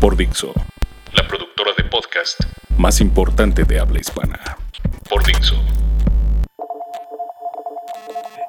[0.00, 0.52] Por Dixo,
[1.14, 2.40] La productora de podcast
[2.76, 4.38] más importante de habla hispana.
[5.08, 5.54] por Dixo.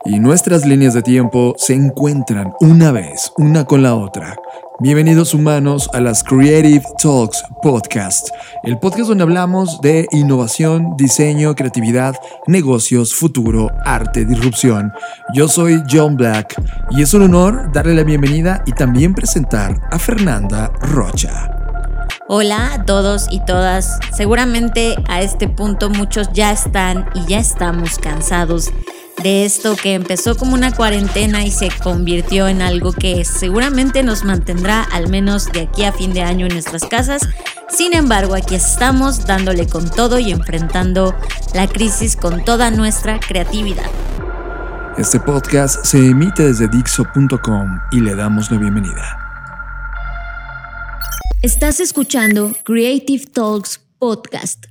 [0.06, 4.38] y nuestras líneas de tiempo se encuentran una vez, una con la otra.
[4.80, 8.30] Bienvenidos humanos a las Creative Talks Podcast,
[8.62, 14.94] el podcast donde hablamos de innovación, diseño, creatividad, negocios, futuro, arte, disrupción.
[15.34, 19.98] Yo soy John Black y es un honor darle la bienvenida y también presentar a
[19.98, 21.50] Fernanda Rocha.
[22.28, 23.98] Hola a todos y todas.
[24.14, 28.72] Seguramente a este punto muchos ya están y ya estamos cansados
[29.24, 34.24] de esto que empezó como una cuarentena y se convirtió en algo que seguramente nos
[34.24, 37.28] mantendrá al menos de aquí a fin de año en nuestras casas.
[37.70, 41.16] Sin embargo, aquí estamos dándole con todo y enfrentando
[41.54, 43.90] la crisis con toda nuestra creatividad.
[44.98, 49.28] Este podcast se emite desde Dixo.com y le damos la bienvenida.
[51.44, 54.66] Estás escuchando Creative Talks Podcast.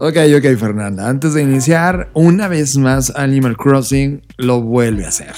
[0.00, 1.08] Ok, ok, Fernanda.
[1.08, 5.34] Antes de iniciar, una vez más Animal Crossing lo vuelve a hacer.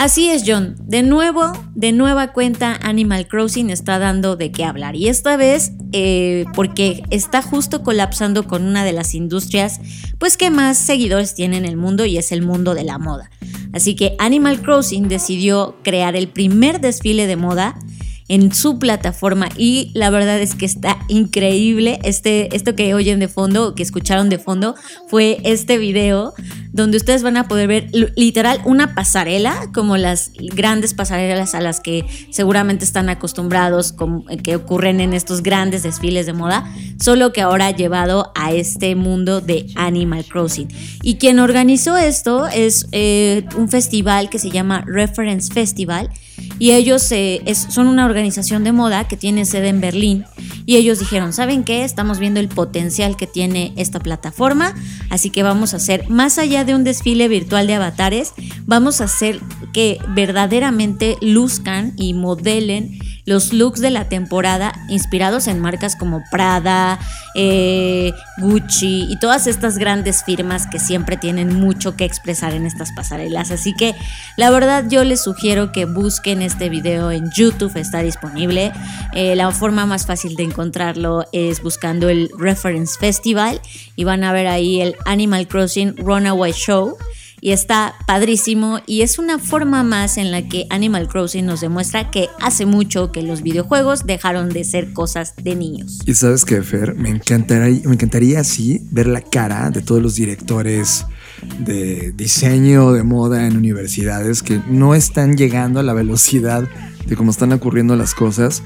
[0.00, 0.76] Así es, John.
[0.86, 4.96] De nuevo, de nueva cuenta, Animal Crossing está dando de qué hablar.
[4.96, 9.78] Y esta vez, eh, porque está justo colapsando con una de las industrias,
[10.18, 13.30] pues que más seguidores tiene en el mundo y es el mundo de la moda.
[13.74, 17.76] Así que Animal Crossing decidió crear el primer desfile de moda
[18.30, 21.98] en su plataforma y la verdad es que está increíble.
[22.04, 24.76] Este, esto que oyen de fondo, que escucharon de fondo,
[25.08, 26.32] fue este video
[26.72, 31.80] donde ustedes van a poder ver literal una pasarela, como las grandes pasarelas a las
[31.80, 37.40] que seguramente están acostumbrados, como- que ocurren en estos grandes desfiles de moda, solo que
[37.40, 40.68] ahora llevado a este mundo de Animal Crossing.
[41.02, 46.08] Y quien organizó esto es eh, un festival que se llama Reference Festival
[46.58, 50.24] y ellos eh, son una organización de moda que tiene sede en Berlín
[50.66, 51.84] y ellos dijeron, ¿saben qué?
[51.84, 54.74] Estamos viendo el potencial que tiene esta plataforma,
[55.08, 58.32] así que vamos a hacer, más allá de un desfile virtual de avatares,
[58.66, 59.40] vamos a hacer
[59.72, 66.98] que verdaderamente luzcan y modelen los looks de la temporada inspirados en marcas como Prada,
[67.34, 72.92] eh, Gucci y todas estas grandes firmas que siempre tienen mucho que expresar en estas
[72.92, 73.50] pasarelas.
[73.50, 73.94] Así que
[74.36, 78.72] la verdad yo les sugiero que busquen este video en YouTube, está disponible.
[79.14, 83.60] Eh, la forma más fácil de encontrarlo es buscando el Reference Festival
[83.96, 86.96] y van a ver ahí el Animal Crossing Runaway Show
[87.40, 92.10] y está padrísimo y es una forma más en la que Animal Crossing nos demuestra
[92.10, 96.00] que hace mucho que los videojuegos dejaron de ser cosas de niños.
[96.06, 100.14] Y sabes qué, Fer, me encantaría, me encantaría así ver la cara de todos los
[100.14, 101.06] directores
[101.58, 106.68] de diseño de moda en universidades que no están llegando a la velocidad
[107.06, 108.62] de cómo están ocurriendo las cosas.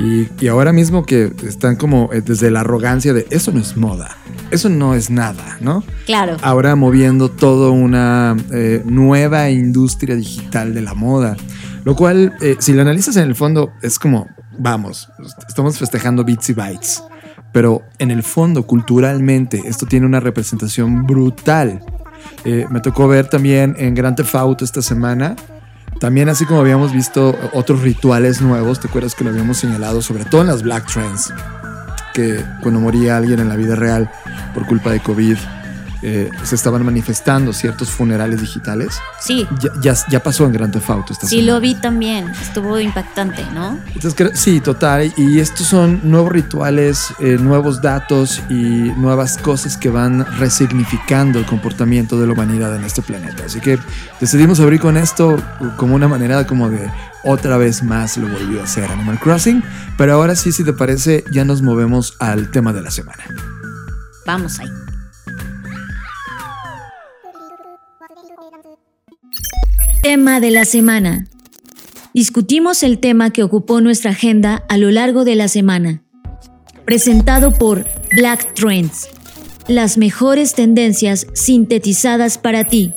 [0.00, 3.76] Y, y ahora mismo que están como eh, desde la arrogancia de eso no es
[3.76, 4.16] moda,
[4.50, 5.82] eso no es nada, ¿no?
[6.06, 6.36] Claro.
[6.42, 11.36] ahora moviendo toda una eh, nueva industria digital de la moda.
[11.84, 15.08] Lo cual, eh, si lo analizas en el fondo, es como, vamos,
[15.48, 17.02] estamos festejando bits y bytes.
[17.52, 21.80] Pero en el fondo, culturalmente, esto tiene una representación brutal.
[22.44, 25.34] Eh, me tocó ver también en Grand Theft Auto esta semana.
[26.00, 30.00] También así como habíamos visto otros rituales nuevos, ¿te acuerdas que lo habíamos señalado?
[30.00, 31.32] Sobre todo en las Black Trends,
[32.14, 34.10] que cuando moría alguien en la vida real
[34.54, 35.36] por culpa de COVID,
[36.02, 38.98] eh, se estaban manifestando ciertos funerales digitales.
[39.20, 41.54] Sí, Ya, ya, ya pasó en Grand Theft Auto esta sí semana.
[41.54, 43.78] lo vi también, estuvo impactante, ¿no?
[43.94, 45.12] Entonces, sí, total.
[45.16, 48.54] Y estos son nuevos rituales, eh, nuevos datos y
[48.96, 53.44] nuevas cosas que van resignificando el comportamiento de la humanidad en este planeta.
[53.46, 53.78] Así que
[54.20, 55.40] decidimos abrir con esto
[55.76, 56.90] como una manera como de
[57.24, 59.62] otra vez más lo volvió a hacer Animal Crossing.
[59.96, 63.24] Pero ahora sí, si te parece, ya nos movemos al tema de la semana.
[64.24, 64.68] Vamos ahí.
[70.02, 71.26] Tema de la semana.
[72.14, 76.04] Discutimos el tema que ocupó nuestra agenda a lo largo de la semana.
[76.84, 79.08] Presentado por Black Trends.
[79.66, 82.94] Las mejores tendencias sintetizadas para ti.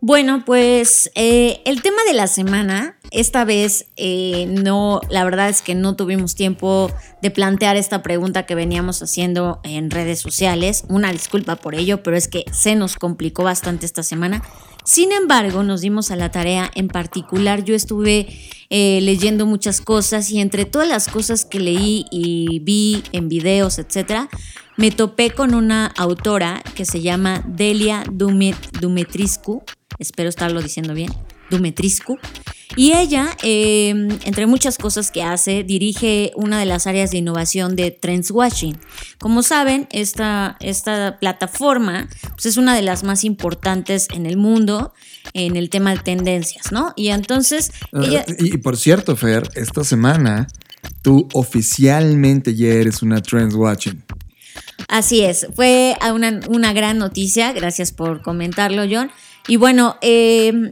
[0.00, 5.62] Bueno, pues eh, el tema de la semana, esta vez eh, no, la verdad es
[5.62, 6.90] que no tuvimos tiempo
[7.22, 10.84] de plantear esta pregunta que veníamos haciendo en redes sociales.
[10.88, 14.42] Una disculpa por ello, pero es que se nos complicó bastante esta semana.
[14.84, 18.28] Sin embargo, nos dimos a la tarea, en particular yo estuve
[18.70, 23.78] eh, leyendo muchas cosas y entre todas las cosas que leí y vi en videos,
[23.78, 24.28] etcétera,
[24.76, 29.62] me topé con una autora que se llama Delia Dumetriscu,
[29.98, 31.12] espero estarlo diciendo bien,
[31.50, 32.18] Dumetriscu.
[32.76, 37.74] Y ella, em, entre muchas cosas que hace, dirige una de las áreas de innovación
[37.74, 38.78] de Trendswatching.
[39.18, 44.92] Como saben, esta, esta plataforma pues es una de las más importantes en el mundo
[45.34, 46.92] en el tema de tendencias, ¿no?
[46.96, 47.72] Y entonces...
[47.92, 50.46] Ah, y, por cierto, Fer, esta semana
[51.02, 54.02] tú oficialmente ya eres una Trendswatching.
[54.88, 59.10] Así es, fue una, una gran noticia, gracias por comentarlo, John.
[59.46, 60.70] Y bueno, eh,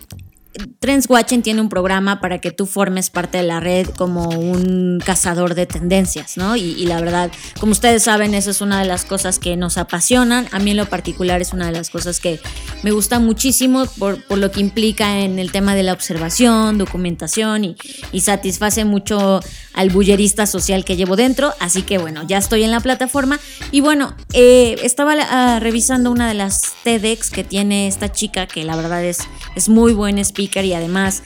[1.08, 5.55] Watching tiene un programa para que tú formes parte de la red como un cazador
[5.55, 6.56] de tendencias, ¿no?
[6.56, 10.49] Y, la verdad, como ustedes saben, eso es una de las cosas que nos apasionan.
[10.52, 12.40] A mí en lo particular es una de las cosas que
[12.82, 17.76] me gusta muchísimo por, lo que implica en el tema de la observación, documentación y,
[18.20, 19.40] satisface mucho
[19.72, 21.54] al bullerista social que llevo dentro.
[21.61, 23.38] Así que bueno, ya estoy en la plataforma.
[23.70, 28.64] Y bueno, eh, estaba ah, revisando una de las TEDx que tiene esta chica que
[28.64, 29.20] la verdad es,
[29.54, 31.22] es muy buen speaker y además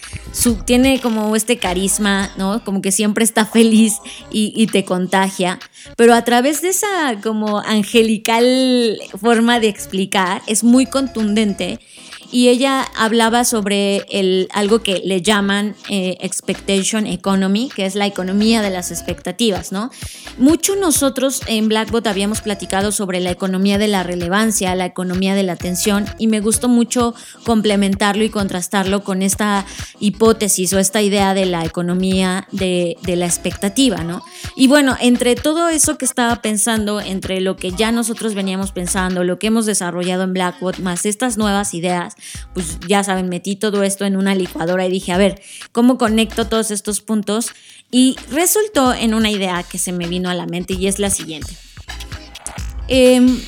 [0.66, 2.64] tiene como este carisma, ¿no?
[2.64, 3.94] Como que siempre está feliz
[4.30, 5.58] y, y te contagia.
[5.96, 11.78] Pero a través de esa como angelical forma de explicar, es muy contundente
[12.32, 18.06] y ella hablaba sobre el, algo que le llaman eh, expectation economy, que es la
[18.06, 19.90] economía de las expectativas, ¿no?
[20.38, 25.42] Mucho nosotros en Blackbot habíamos platicado sobre la economía de la relevancia, la economía de
[25.42, 27.14] la atención, y me gustó mucho
[27.44, 29.66] complementarlo y contrastarlo con esta
[30.00, 34.24] hipótesis o esta idea de la economía de, de la expectativa, ¿no?
[34.56, 39.22] Y bueno, entre todo eso que estaba pensando, entre lo que ya nosotros veníamos pensando,
[39.22, 42.16] lo que hemos desarrollado en Blackbot, más estas nuevas ideas,
[42.54, 45.40] pues ya saben, metí todo esto en una licuadora y dije, a ver,
[45.72, 47.50] ¿cómo conecto todos estos puntos?
[47.90, 51.10] Y resultó en una idea que se me vino a la mente y es la
[51.10, 51.54] siguiente.
[52.88, 53.40] Em,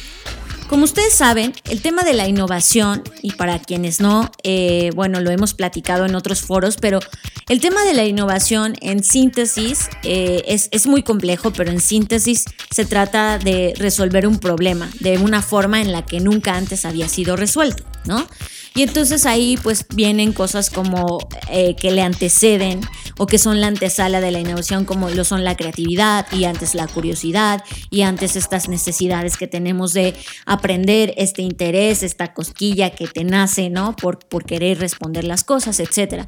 [0.69, 5.31] como ustedes saben, el tema de la innovación, y para quienes no, eh, bueno, lo
[5.31, 7.01] hemos platicado en otros foros, pero
[7.49, 12.47] el tema de la innovación en síntesis eh, es, es, muy complejo, pero en síntesis
[12.71, 17.09] se trata de resolver un problema de una forma en la que nunca antes había
[17.09, 18.27] sido resuelto, ¿no?
[18.77, 22.81] Y entonces ahí pues vienen cosas como eh, que le anteceden
[23.19, 26.75] o que son la antesala de la innovación, como lo son la creatividad y antes
[26.75, 33.07] la curiosidad y antes estas necesidades que tenemos de aprender, este interés, esta cosquilla que
[33.07, 33.95] te nace, ¿no?
[33.95, 36.27] Por, por querer responder las cosas, etc.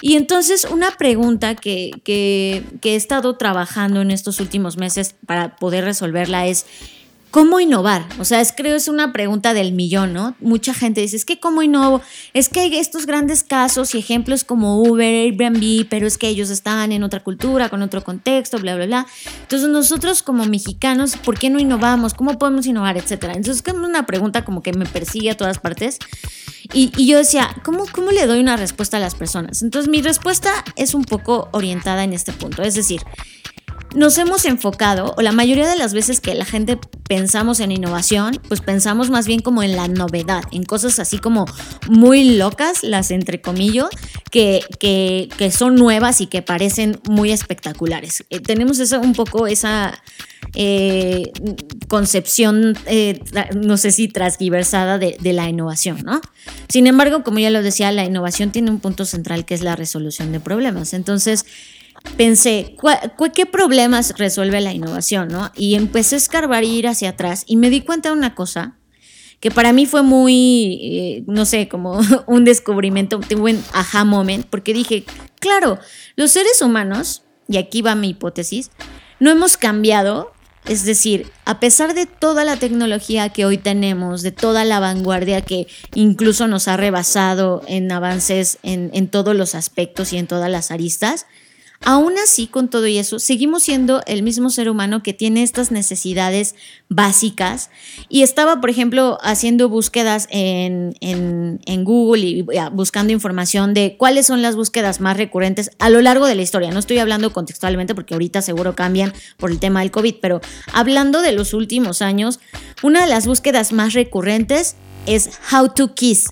[0.00, 5.56] Y entonces una pregunta que, que, que he estado trabajando en estos últimos meses para
[5.56, 6.64] poder resolverla es,
[7.32, 8.06] ¿Cómo innovar?
[8.18, 10.36] O sea, es, creo es una pregunta del millón, ¿no?
[10.38, 12.02] Mucha gente dice, es que ¿cómo innovo?
[12.34, 16.50] Es que hay estos grandes casos y ejemplos como Uber, Airbnb, pero es que ellos
[16.50, 19.06] están en otra cultura, con otro contexto, bla, bla, bla.
[19.40, 22.12] Entonces nosotros como mexicanos, ¿por qué no innovamos?
[22.12, 22.98] ¿Cómo podemos innovar?
[22.98, 23.32] Etcétera.
[23.32, 26.00] Entonces es una pregunta como que me persigue a todas partes.
[26.74, 29.62] Y, y yo decía, ¿cómo, ¿cómo le doy una respuesta a las personas?
[29.62, 32.62] Entonces mi respuesta es un poco orientada en este punto.
[32.62, 33.00] Es decir,
[33.94, 38.40] nos hemos enfocado, o la mayoría de las veces que la gente pensamos en innovación,
[38.48, 41.46] pues pensamos más bien como en la novedad, en cosas así como
[41.88, 43.88] muy locas, las entre comillas,
[44.30, 48.24] que, que, que son nuevas y que parecen muy espectaculares.
[48.30, 50.02] Eh, tenemos eso, un poco esa
[50.54, 51.32] eh,
[51.88, 53.20] concepción, eh,
[53.54, 56.20] no sé si transgiversada de, de la innovación, ¿no?
[56.68, 59.76] Sin embargo, como ya lo decía, la innovación tiene un punto central que es la
[59.76, 60.94] resolución de problemas.
[60.94, 61.44] Entonces,
[62.16, 62.76] pensé,
[63.34, 65.28] ¿qué problemas resuelve la innovación?
[65.28, 65.50] ¿no?
[65.54, 68.76] Y empecé a escarbar y ir hacia atrás y me di cuenta de una cosa
[69.42, 74.72] que para mí fue muy, eh, no sé, como un descubrimiento, un aha moment, porque
[74.72, 75.04] dije,
[75.40, 75.80] claro,
[76.14, 78.70] los seres humanos, y aquí va mi hipótesis,
[79.18, 80.30] no hemos cambiado,
[80.64, 85.40] es decir, a pesar de toda la tecnología que hoy tenemos, de toda la vanguardia
[85.40, 90.52] que incluso nos ha rebasado en avances en, en todos los aspectos y en todas
[90.52, 91.26] las aristas,
[91.84, 95.70] Aún así, con todo y eso, seguimos siendo el mismo ser humano que tiene estas
[95.70, 96.54] necesidades
[96.88, 97.70] básicas.
[98.08, 100.94] Y estaba, por ejemplo, haciendo búsquedas en,
[101.84, 106.34] Google y buscando información de cuáles son las búsquedas más recurrentes a lo largo de
[106.34, 106.70] la historia.
[106.70, 110.40] No estoy hablando contextualmente porque ahorita seguro cambian por el tema del COVID, pero
[110.72, 112.40] hablando de los últimos años,
[112.82, 116.28] una de las búsquedas más recurrentes es how to kiss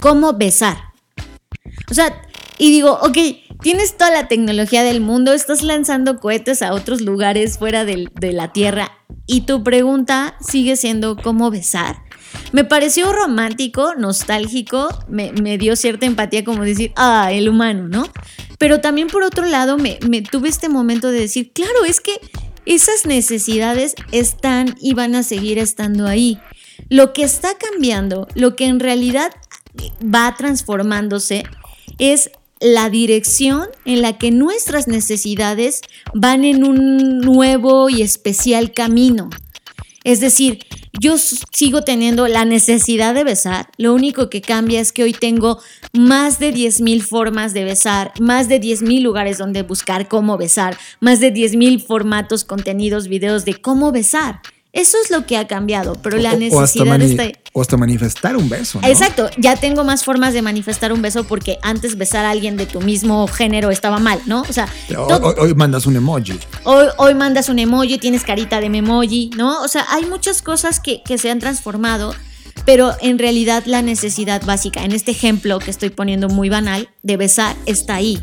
[0.00, 0.78] cómo besar.
[1.90, 2.22] O sea,
[2.58, 3.18] y digo, ok,
[3.62, 8.52] tienes toda la tecnología del mundo, estás lanzando cohetes a otros lugares fuera de, la
[8.52, 8.92] Tierra
[9.26, 12.02] y tu pregunta sigue siendo cómo besar.
[12.52, 18.06] Me pareció romántico, nostálgico, me, me, dio cierta empatía como decir, ah, el humano, ¿no?
[18.58, 22.20] Pero también por otro lado me, me tuve este momento de decir, claro, es que
[22.66, 26.38] esas necesidades están y van a seguir estando ahí.
[26.90, 29.32] Lo que está cambiando, lo que en realidad
[30.02, 31.44] va transformándose
[31.98, 35.80] es la dirección en la que nuestras necesidades
[36.14, 39.30] van en un nuevo y especial camino.
[40.04, 40.60] Es decir,
[41.00, 45.60] yo sigo teniendo la necesidad de besar, lo único que cambia es que hoy tengo
[45.92, 51.20] más de 10.000 formas de besar, más de 10.000 lugares donde buscar cómo besar, más
[51.20, 54.40] de 10.000 formatos, contenidos, videos de cómo besar.
[54.78, 57.32] Eso es lo que ha cambiado, pero la necesidad está...
[57.52, 58.80] O hasta manifestar un beso.
[58.80, 58.86] ¿no?
[58.86, 62.64] Exacto, ya tengo más formas de manifestar un beso porque antes besar a alguien de
[62.66, 64.42] tu mismo género estaba mal, ¿no?
[64.42, 66.38] O sea, hoy, hoy, mandas un emoji.
[66.62, 69.62] Hoy, hoy mandas un emoji, tienes carita de memoji, ¿no?
[69.62, 72.14] O sea, hay muchas cosas que, que se han transformado,
[72.64, 77.16] pero en realidad la necesidad básica, en este ejemplo que estoy poniendo muy banal, de
[77.16, 78.22] besar, está ahí.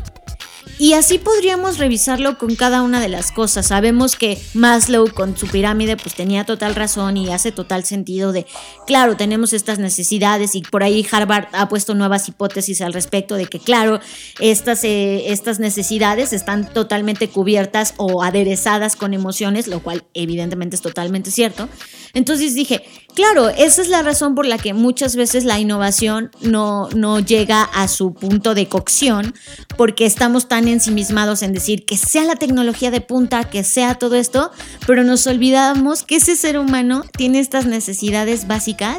[0.78, 3.68] Y así podríamos revisarlo con cada una de las cosas.
[3.68, 8.44] Sabemos que Maslow con su pirámide pues tenía total razón y hace total sentido de,
[8.86, 13.46] claro, tenemos estas necesidades y por ahí Harvard ha puesto nuevas hipótesis al respecto de
[13.46, 14.00] que, claro,
[14.38, 20.82] estas, eh, estas necesidades están totalmente cubiertas o aderezadas con emociones, lo cual evidentemente es
[20.82, 21.70] totalmente cierto.
[22.12, 22.84] Entonces dije,
[23.16, 27.62] claro, esa es la razón por la que muchas veces la innovación no, no llega
[27.62, 29.34] a su punto de cocción,
[29.76, 34.14] porque estamos tan ensimismados en decir que sea la tecnología de punta, que sea todo
[34.16, 34.52] esto,
[34.86, 38.98] pero nos olvidamos que ese ser humano tiene estas necesidades básicas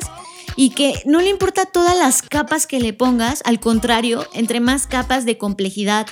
[0.55, 4.87] y que no le importa todas las capas que le pongas, al contrario, entre más
[4.87, 6.07] capas de complejidad,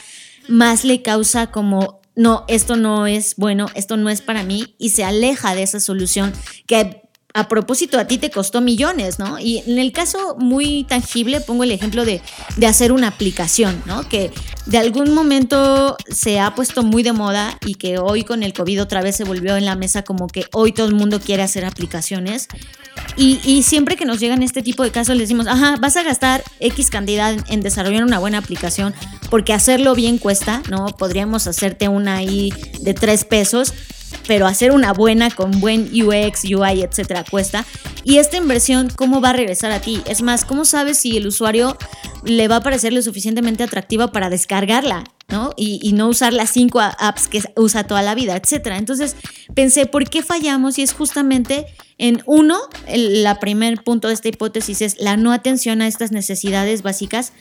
[0.48, 4.92] más le causa como no, esto no es bueno, esto no es para mí y
[4.92, 6.32] se aleja de esa solución
[6.68, 7.05] que
[7.36, 9.38] a propósito a ti te costó millones, ¿no?
[9.40, 12.22] Y en el caso muy tangible pongo el ejemplo de,
[12.56, 14.08] de, hacer una aplicación, ¿no?
[14.08, 14.32] Que
[14.68, 18.84] de algún momento se ha puesto muy de moda y que hoy con el COVID
[18.84, 21.66] otra vez se volvió en la mesa como que hoy todo el mundo quiere hacer
[21.66, 22.48] aplicaciones.
[23.18, 26.04] Y, y siempre que nos llegan este tipo de casos le decimos, ajá, vas a
[26.04, 28.94] gastar X cantidad en, en desarrollar una buena aplicación
[29.30, 30.86] porque hacerlo bien cuesta, ¿no?
[30.86, 33.74] Podríamos hacerte una ahí de tres pesos,
[34.28, 37.66] pero hacer una buena con buen UX, UI, etcétera, cuesta.
[38.04, 40.02] Y esta inversión, ¿cómo va a regresar a ti?
[40.06, 41.78] Es más, ¿cómo sabes si el usuario
[42.24, 45.04] le va a parecer lo suficientemente atractiva para descargarla?
[45.28, 45.54] ¿no?
[45.58, 48.78] Y, y, no usar las cinco apps que usa toda la vida, etcétera.
[48.78, 49.16] Entonces
[49.56, 50.78] pensé, ¿por qué fallamos?
[50.78, 51.66] Y es justamente
[51.98, 56.12] en uno, el la primer punto de esta hipótesis es la no atención a estas
[56.12, 57.34] necesidades básicas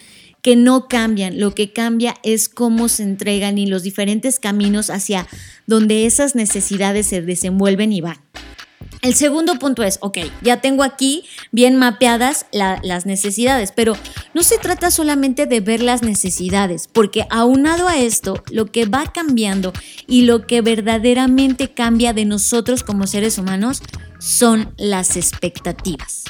[0.44, 5.26] que no cambian, lo que cambia es cómo se entregan y los diferentes caminos hacia
[5.66, 8.18] donde esas necesidades se desenvuelven y van.
[9.00, 13.96] El segundo punto es, ok, ya tengo aquí bien mapeadas la, las necesidades, pero
[14.34, 19.10] no se trata solamente de ver las necesidades, porque aunado a esto, lo que va
[19.14, 19.72] cambiando
[20.06, 23.80] y lo que verdaderamente cambia de nosotros como seres humanos
[24.18, 26.24] son las expectativas.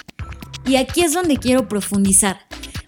[0.66, 2.38] Y aquí es donde quiero profundizar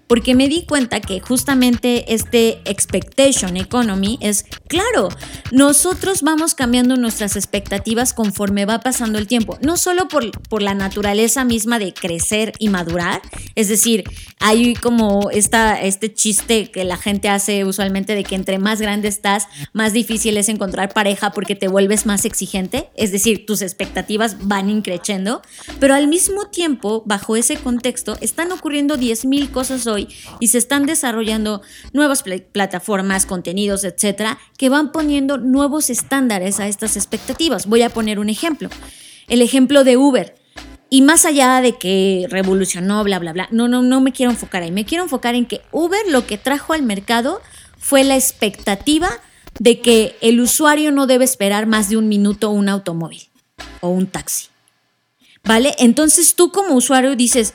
[0.06, 5.08] porque me di cuenta que justamente este expectation economy es, claro,
[5.50, 10.74] nosotros vamos cambiando nuestras expectativas conforme va pasando el tiempo, no solo por, por la
[10.74, 13.20] naturaleza misma de crecer y madurar,
[13.54, 14.04] es decir,
[14.40, 19.08] hay como esta, este chiste que la gente hace usualmente de que entre más grande
[19.08, 24.46] estás, más difícil es encontrar pareja porque te vuelves más exigente, es decir, tus expectativas
[24.46, 25.42] van increciendo,
[25.80, 31.62] pero al mismo tiempo, bajo ese contexto, están ocurriendo 10.000 cosas y se están desarrollando
[31.92, 37.66] nuevas pl plataformas, contenidos, etcétera, que van poniendo nuevos estándares a estas expectativas.
[37.66, 38.68] Voy a poner un ejemplo.
[39.28, 40.34] El ejemplo de Uber.
[40.88, 44.62] Y más allá de que revolucionó, bla, bla, bla, no, no, no me quiero enfocar
[44.62, 44.70] ahí.
[44.70, 47.40] Me quiero enfocar en que Uber lo que trajo al mercado
[47.78, 49.08] fue la expectativa
[49.58, 53.28] de que el usuario no debe esperar más de un minuto un automóvil
[53.80, 54.48] o un taxi.
[55.44, 55.74] ¿Vale?
[55.78, 57.54] Entonces tú como usuario dices,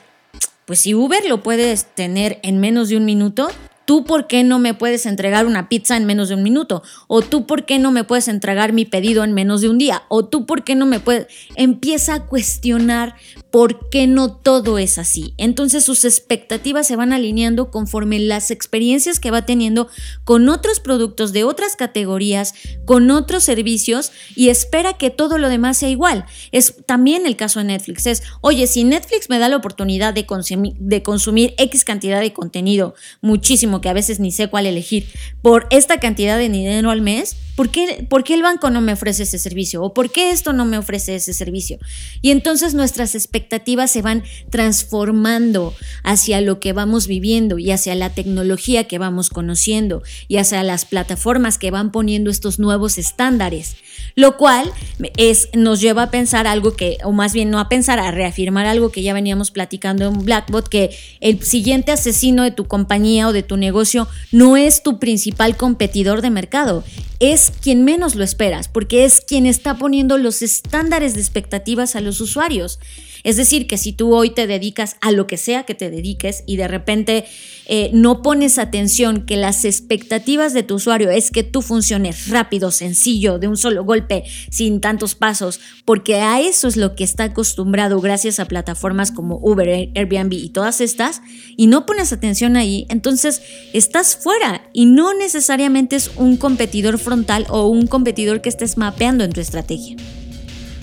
[0.72, 3.50] pues si Uber lo puedes tener en menos de un minuto,
[3.84, 7.22] tú por qué no me puedes entregar una pizza en menos de un minuto, o
[7.22, 10.24] tú por qué no me puedes entregar mi pedido en menos de un día, o
[10.24, 11.28] tú por qué no me puedes...
[11.58, 13.16] Empieza a cuestionar
[13.52, 15.34] por qué no todo es así.
[15.38, 19.90] Entonces sus expectativas se van alineando conforme las experiencias que va teniendo
[20.24, 22.54] con otros productos de otras categorías,
[22.86, 26.26] con otros servicios y espera que todo lo demás sea igual.
[26.52, 28.08] Es también el caso de Netflix.
[28.08, 32.34] Es, oye, si Netflix me da la oportunidad de consumir, de consumir X cantidad de
[32.34, 35.08] contenido, muchísimo que a veces ni sé cuál elegir,
[35.42, 38.94] por esta cantidad de dinero al mes, ¿por qué, ¿por qué el banco no me
[38.94, 39.84] ofrece ese servicio?
[39.84, 41.78] ¿O por qué esto no me ofrece ese servicio?
[42.20, 48.10] Y entonces nuestras expectativas se van transformando hacia lo que vamos viviendo y hacia la
[48.10, 53.76] tecnología que vamos conociendo y hacia las plataformas que van poniendo estos nuevos estándares,
[54.16, 54.72] lo cual
[55.18, 58.66] es, nos lleva a pensar algo que, o más bien no a pensar, a reafirmar
[58.66, 63.34] algo que ya veníamos platicando en Blackbot, que el siguiente asesino de tu compañía o
[63.34, 66.84] de tu negocio no es tu principal competidor de mercado,
[67.20, 72.02] es quien menos lo esperas, porque es quien está poniendo los estándares de expectativas a
[72.02, 72.80] los usuarios.
[73.24, 76.44] Es decir, que si tú hoy te dedicas a lo que sea que te dediques
[76.48, 77.26] y de repente
[77.68, 82.72] eh, no pones atención que las expectativas de tu usuario es que tú funciones rápido,
[82.72, 87.26] sencillo, de un solo golpe, sin tantos pasos, porque a eso es lo que está
[87.26, 91.22] acostumbrado gracias a plataformas como Uber, Airbnb y todas estas,
[91.56, 93.42] y no pones atención ahí, entonces
[93.74, 99.24] estás fuera y no necesariamente es un competidor frontal o un competidor que estés mapeando
[99.24, 99.96] en tu estrategia.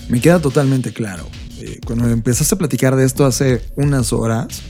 [0.07, 1.27] Me queda totalmente claro.
[1.59, 4.61] Eh, cuando empezaste a platicar de esto hace unas horas,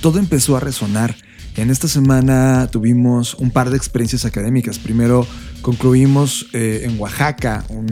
[0.00, 1.14] todo empezó a resonar.
[1.56, 4.78] En esta semana tuvimos un par de experiencias académicas.
[4.78, 5.26] Primero
[5.60, 7.88] concluimos eh, en Oaxaca un,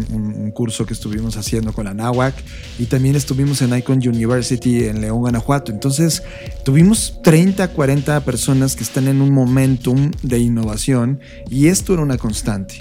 [0.53, 2.35] curso que estuvimos haciendo con la NAWAC
[2.79, 5.73] y también estuvimos en Icon University en León, Guanajuato.
[5.73, 6.23] Entonces
[6.65, 11.21] tuvimos 30, 40 personas que están en un momentum de innovación
[11.51, 12.77] y esto era una constante.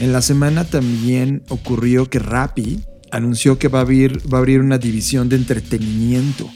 [0.00, 2.82] En la semana también ocurrió que Rappi,
[3.16, 6.50] anunció que va a abrir, va a abrir una división de entretenimiento.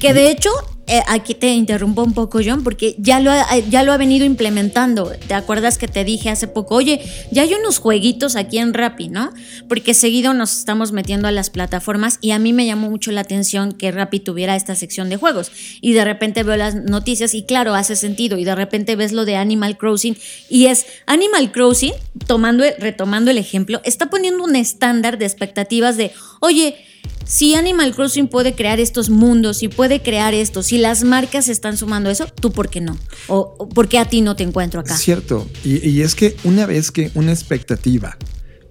[0.00, 0.50] Que de hecho
[0.86, 4.26] eh, aquí te interrumpo un poco, John, porque ya lo, ha, ya lo ha venido
[4.26, 5.12] implementando.
[5.26, 7.00] ¿Te acuerdas que te dije hace poco, oye,
[7.30, 9.32] ya hay unos jueguitos aquí en Rappi, ¿no?
[9.68, 13.22] Porque seguido nos estamos metiendo a las plataformas y a mí me llamó mucho la
[13.22, 15.50] atención que Rappi tuviera esta sección de juegos.
[15.80, 18.36] Y de repente veo las noticias y claro, hace sentido.
[18.36, 20.16] Y de repente ves lo de Animal Crossing
[20.50, 21.94] y es Animal Crossing,
[22.26, 26.76] tomando, retomando el ejemplo, está poniendo un estándar de expectativas de, oye,
[27.24, 31.76] si Animal Crossing puede crear estos mundos y puede crear esto, si las marcas están
[31.76, 32.98] sumando eso, ¿tú por qué no?
[33.28, 34.96] ¿O, por qué a ti no te encuentro acá?
[34.96, 38.16] Cierto, y, y es que una vez que una expectativa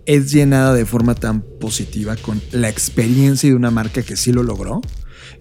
[0.06, 4.44] es llenada de forma tan positiva con la experiencia de una marca que sí lo
[4.44, 4.82] logró,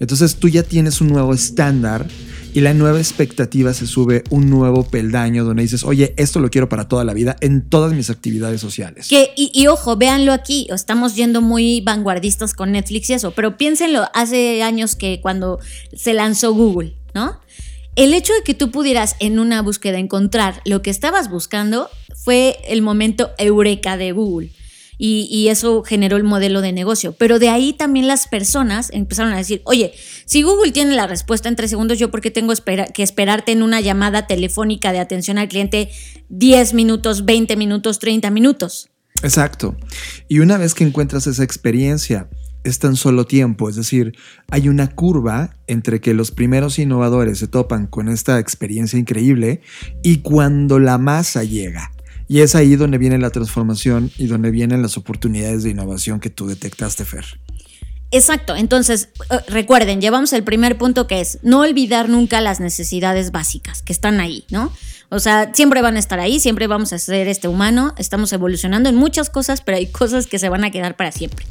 [0.00, 2.07] entonces tú ya tienes un nuevo estándar
[2.54, 6.68] y la nueva expectativa se sube un nuevo peldaño donde dices, oye, esto lo quiero
[6.68, 9.08] para toda la vida en todas mis actividades sociales.
[9.08, 14.04] Que, y, ojo, véanlo aquí, estamos yendo muy vanguardistas con Netflix y eso, pero piénsenlo,
[14.14, 15.58] hace años que cuando
[15.94, 17.40] se lanzó Google, ¿no?
[17.96, 22.58] El hecho de que tú pudieras en una búsqueda encontrar lo que estabas buscando fue
[22.66, 24.50] el momento eureka de Google
[24.98, 27.12] y, eso generó el modelo de negocio.
[27.12, 29.92] Pero de ahí también las personas empezaron a decir, oye,
[30.24, 32.52] si Google tiene la respuesta en tres segundos, yo por qué tengo
[32.94, 35.90] que esperarte en una llamada telefónica de atención al cliente
[36.28, 38.90] 10 minutos, 20 minutos, 30 minutos.
[39.22, 39.76] Exacto.
[40.28, 42.28] Y una vez que encuentras esa experiencia,
[42.64, 44.14] es tan solo tiempo, es decir,
[44.48, 49.62] hay una curva entre que los primeros innovadores se topan con esta experiencia increíble
[50.02, 51.91] y cuando la masa llega.
[52.28, 56.30] Y es ahí donde viene la transformación y donde vienen las oportunidades de innovación que
[56.30, 57.24] tú detectaste, Fer.
[58.11, 63.32] Exacto, entonces eh, recuerden, llevamos el primer punto que es no olvidar nunca las necesidades
[63.32, 64.70] básicas que están ahí, ¿no?
[65.08, 68.90] O sea, siempre van a estar ahí, siempre vamos a ser este humano, estamos evolucionando
[68.90, 71.46] en muchas cosas, pero hay cosas que se van a quedar para siempre.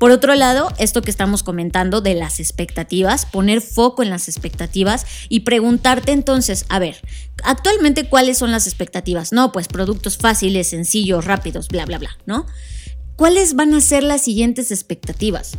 [0.00, 5.04] Por otro lado, esto que estamos comentando de las expectativas, poner foco en las expectativas
[5.28, 6.96] y preguntarte entonces, a ver,
[7.44, 9.30] actualmente cuáles son las expectativas?
[9.30, 12.46] No, pues productos fáciles, sencillos, rápidos, bla, bla, bla, ¿no?
[13.16, 15.52] ¿Cuáles van a ser las siguientes expectativas?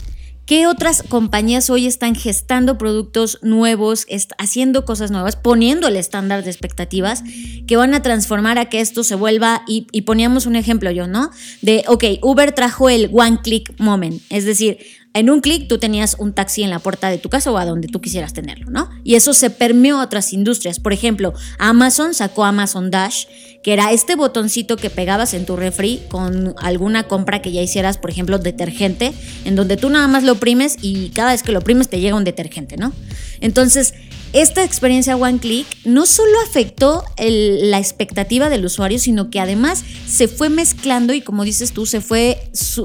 [0.45, 4.05] ¿Qué otras compañías hoy están gestando productos nuevos,
[4.37, 7.23] haciendo cosas nuevas, poniendo el estándar de expectativas
[7.67, 9.61] que van a transformar a que esto se vuelva?
[9.67, 11.29] Y, y poníamos un ejemplo yo, ¿no?
[11.61, 14.79] De, ok, Uber trajo el one click moment, es decir,
[15.13, 17.65] en un clic tú tenías un taxi en la puerta de tu casa o a
[17.65, 18.89] donde tú quisieras tenerlo, ¿no?
[19.03, 20.79] Y eso se permeó a otras industrias.
[20.79, 23.25] Por ejemplo, Amazon sacó Amazon Dash,
[23.61, 27.97] que era este botoncito que pegabas en tu refri con alguna compra que ya hicieras,
[27.97, 29.11] por ejemplo, detergente,
[29.43, 32.15] en donde tú nada más lo oprimes y cada vez que lo oprimes te llega
[32.15, 32.93] un detergente, ¿no?
[33.41, 33.93] Entonces,
[34.33, 39.83] esta experiencia One Click no solo afectó el- la expectativa del usuario, sino que además
[40.07, 42.41] se fue mezclando y como dices tú, se fue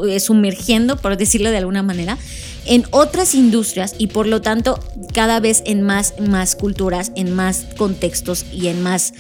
[0.09, 2.19] eh, sumergiendo, por decirlo de alguna manera,
[2.65, 4.81] en otras industrias y por lo tanto
[5.15, 9.13] cada vez en más, más culturas, en más contextos y en más,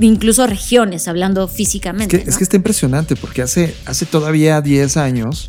[0.00, 2.24] incluso regiones, hablando Es físicamente.
[2.26, 5.48] es que está impresionante porque hace, hace todavía 10 años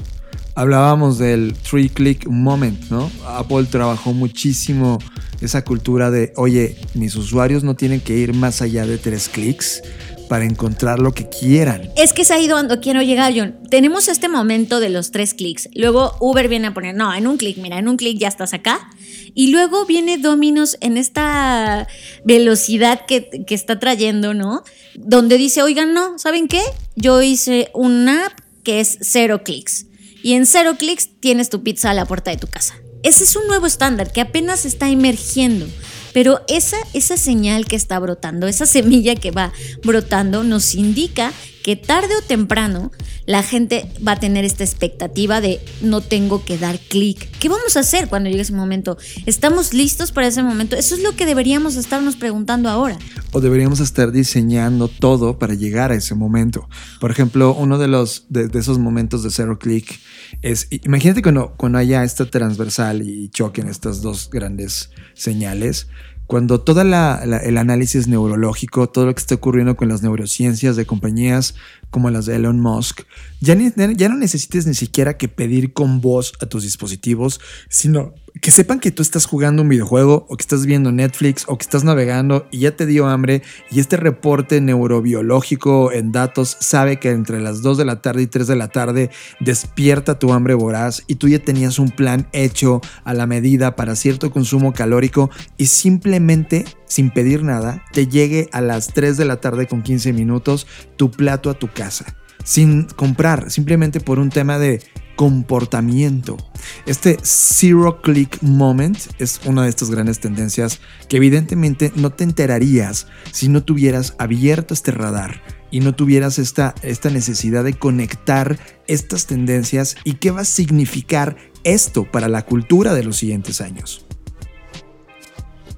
[0.55, 3.11] hablábamos del three click moment, ¿no?
[3.25, 4.99] Apple trabajó muchísimo
[5.41, 9.81] esa cultura de, oye, mis usuarios no tienen que ir más allá de tres clics
[10.29, 11.89] para encontrar lo que quieran.
[11.97, 13.55] Es que es ahí donde quiero llegar, John.
[13.69, 15.69] Tenemos este momento de los tres clics.
[15.75, 18.53] Luego Uber viene a poner, no, en un clic, mira, en un clic ya estás
[18.53, 18.89] acá.
[19.35, 21.87] Y luego viene Dominos en esta
[22.23, 24.63] velocidad que, que está trayendo, ¿no?
[24.95, 26.61] Donde dice, oigan, no, ¿saben qué?
[26.95, 29.87] Yo hice una app que es cero clics.
[30.23, 32.75] Y en cero clics tienes tu pizza a la puerta de tu casa.
[33.03, 35.67] Ese es un nuevo estándar que apenas está emergiendo.
[36.13, 39.51] Pero esa, esa señal que está brotando, esa semilla que va
[39.83, 41.33] brotando, nos indica
[41.63, 42.91] que tarde o temprano
[43.25, 47.29] la gente va a tener esta expectativa de no tengo que dar clic.
[47.39, 48.97] ¿Qué vamos a hacer cuando llegue ese momento?
[49.25, 50.75] ¿Estamos listos para ese momento?
[50.75, 52.99] Eso es lo que deberíamos estarnos preguntando ahora.
[53.31, 56.67] O deberíamos estar diseñando todo para llegar a ese momento.
[56.99, 59.99] Por ejemplo, uno de los de, esos momentos de cero clic
[60.41, 65.87] es, imagínate cuando, cuando haya esta transversal y choquen estas dos grandes señales,
[66.27, 71.55] cuando todo el análisis neurológico, todo lo que está ocurriendo con las neurociencias de compañías
[71.93, 73.03] como las de Elon Musk,
[73.39, 78.13] ya, ni- ya no necesites ni siquiera que pedir con voz a tus dispositivos, sino
[78.41, 81.61] que sepan que tú estás jugando un videojuego o que estás viendo Netflix o que
[81.63, 87.11] estás navegando y ya te dio hambre y este reporte neurobiológico en datos sabe que
[87.11, 91.03] entre las 2 de la tarde y 3 de la tarde despierta tu hambre voraz
[91.05, 95.67] y tú ya tenías un plan hecho a la medida para cierto consumo calórico y
[95.67, 100.67] simplemente sin pedir nada te llegue a las 3 de la tarde con 15 minutos
[100.95, 104.83] tu plato a tu casa sin comprar, simplemente por un tema de
[105.15, 106.37] comportamiento.
[106.85, 113.07] Este zero click moment es una de estas grandes tendencias que evidentemente no te enterarías
[113.31, 119.25] si no tuvieras abierto este radar y no tuvieras esta, esta necesidad de conectar estas
[119.25, 124.05] tendencias y qué va a significar esto para la cultura de los siguientes años.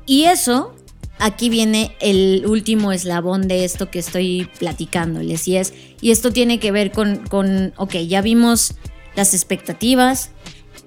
[0.05, 0.75] Y eso,
[1.19, 5.47] aquí viene el último eslabón de esto que estoy platicándoles.
[5.47, 8.75] Y es, y esto tiene que ver con, con, ok, ya vimos
[9.15, 10.31] las expectativas,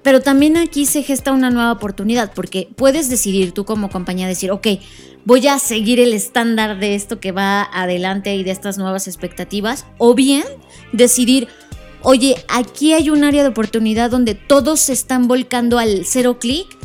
[0.03, 4.51] pero también aquí se gesta una nueva oportunidad, porque puedes decidir tú como compañía decir,
[4.51, 4.67] ok,
[5.25, 9.85] voy a seguir el estándar de esto que va adelante y de estas nuevas expectativas,
[9.97, 10.45] o bien
[10.93, 11.47] decidir,
[12.01, 16.78] oye, aquí hay un área de oportunidad donde todos se están volcando al cero clic,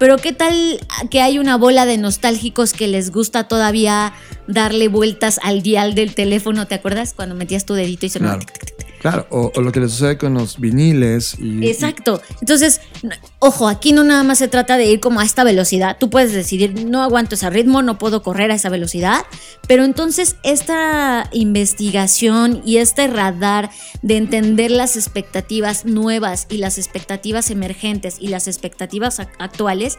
[0.00, 4.14] pero qué tal que hay una bola de nostálgicos que les gusta todavía
[4.46, 7.12] darle vueltas al dial del teléfono, ¿te acuerdas?
[7.12, 8.52] Cuando metías tu dedito y sonaba Claro.
[9.00, 12.20] Claro, o, lo que le sucede con los viniles y, Exacto.
[12.42, 12.82] Entonces,
[13.38, 15.96] ojo, aquí no nada más se trata de ir como a esta velocidad.
[15.98, 19.24] Tú puedes decidir, no aguanto ese ritmo, no puedo correr a esa velocidad.
[19.66, 23.70] Pero entonces esta investigación y este radar
[24.02, 29.98] de entender las expectativas nuevas y las expectativas emergentes y las expectativas ac- actuales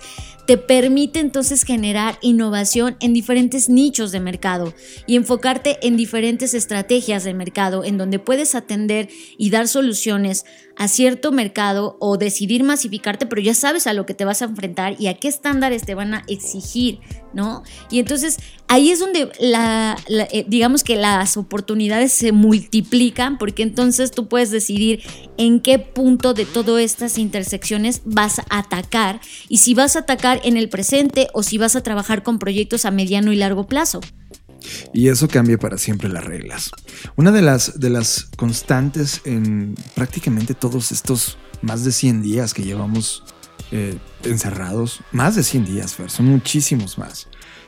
[0.52, 4.74] te permite entonces generar innovación en diferentes nichos de mercado
[5.08, 10.44] y enfocarte en diferentes estrategias de mercado en donde puedes atender y dar soluciones
[10.82, 14.46] a cierto mercado o decidir masificarte, pero ya sabes a lo que te vas a
[14.46, 17.00] enfrentar y a qué estándares te van a exigir,
[17.36, 17.62] ¿no?
[17.92, 24.10] Y entonces ahí es donde la, eh, digamos que las oportunidades se multiplican porque entonces
[24.10, 25.04] tú puedes decidir
[25.38, 30.42] en qué punto de todas estas intersecciones vas a atacar y si vas a atacar
[30.44, 34.02] en el presente o si vas a trabajar con proyectos a mediano y largo plazo.
[34.94, 36.72] Y eso cambia para siempre las reglas.
[37.16, 42.64] Una de las, de las constantes en prácticamente todos estos más de 100 días que
[42.64, 43.24] llevamos
[43.72, 47.28] eh, encerrados, más de 100 días, son muchísimos más.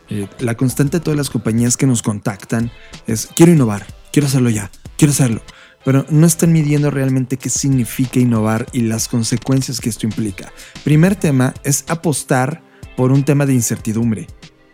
[0.09, 2.71] Eh, la constante de todas las compañías que nos contactan
[3.07, 5.41] es, quiero innovar, quiero hacerlo ya, quiero hacerlo.
[5.85, 10.51] Pero no están midiendo realmente qué significa innovar y las consecuencias que esto implica.
[10.83, 12.63] Primer tema es apostar
[12.95, 14.27] por un tema de incertidumbre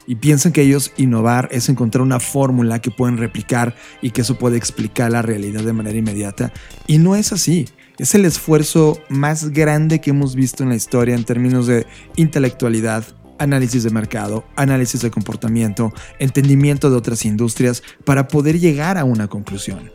[0.09, 4.39] y piensan que ellos innovar es encontrar una fórmula que pueden replicar y que eso
[4.39, 6.51] puede explicar la realidad de manera inmediata.
[6.87, 7.67] Y no es así.
[7.99, 13.05] Es el esfuerzo más grande que hemos visto en la historia en términos de intelectualidad,
[13.37, 19.27] análisis de mercado, análisis de comportamiento, entendimiento de otras industrias para poder llegar a una
[19.27, 19.91] conclusión.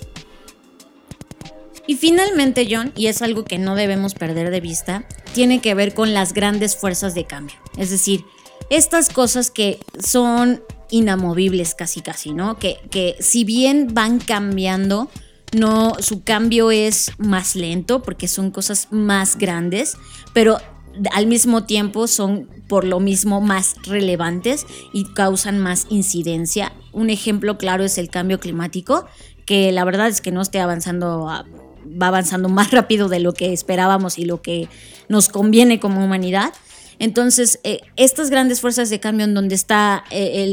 [1.88, 5.92] Y finalmente, John, y es algo que no debemos perder de vista, tiene que ver
[5.92, 7.56] con las grandes fuerzas de cambio.
[7.76, 8.24] Es decir,
[8.70, 12.58] estas cosas que son inamovibles casi casi, ¿no?
[12.58, 15.08] Que, que si bien van cambiando,
[15.52, 19.96] no, su cambio es más lento porque son cosas más grandes,
[20.32, 20.58] pero
[21.12, 26.72] al mismo tiempo son por lo mismo más relevantes y causan más incidencia.
[26.92, 29.06] Un ejemplo claro es el cambio climático,
[29.46, 33.52] que la verdad es que no esté avanzando, va avanzando más rápido de lo que
[33.52, 34.68] esperábamos y lo que
[35.08, 36.52] nos conviene como humanidad.
[36.98, 40.02] Entonces, eh, estas grandes fuerzas de cambio en donde están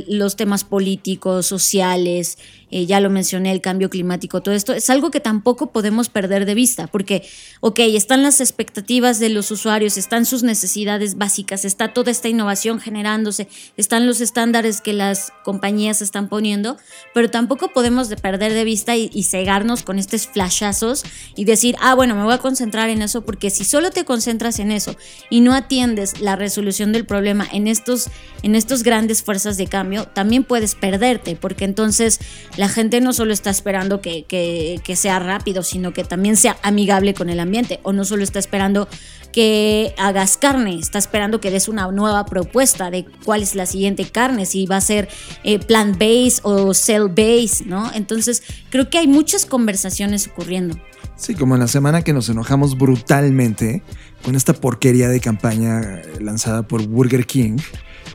[0.08, 2.38] los temas políticos, sociales,
[2.72, 6.46] eh, ya lo mencioné, el cambio climático, todo esto, es algo que tampoco podemos perder
[6.46, 7.28] de vista, porque,
[7.60, 12.80] ok, están las expectativas de los usuarios, están sus necesidades básicas, está toda esta innovación
[12.80, 16.78] generándose, están los estándares que las compañías están poniendo,
[17.14, 21.04] pero tampoco podemos de perder de vista y, y cegarnos con estos flashazos
[21.36, 24.60] y decir, ah, bueno, me voy a concentrar en eso, porque si solo te concentras
[24.60, 24.96] en eso
[25.30, 28.10] y no atiendes la resolución del problema en estos,
[28.44, 32.20] en estos grandes fuerzas de cambio, también puedes perderte, porque entonces
[32.62, 37.16] la gente no solo está esperando que, que- sea rápido, sino que también sea amigable
[37.16, 38.88] con el ambiente, o no solo está esperando
[39.34, 44.06] que hagas carne, está esperando que des una nueva propuesta de cuál es la siguiente
[44.06, 45.10] carne, si va a ser
[45.44, 47.90] eh, plant-based o cell-based, ¿no?
[47.96, 50.78] Entonces, creo que hay muchas conversaciones ocurriendo.
[51.16, 53.82] Sí, como en la semana que nos enojamos brutalmente
[54.24, 57.58] con esta porquería de campaña eh, lanzada por Burger King,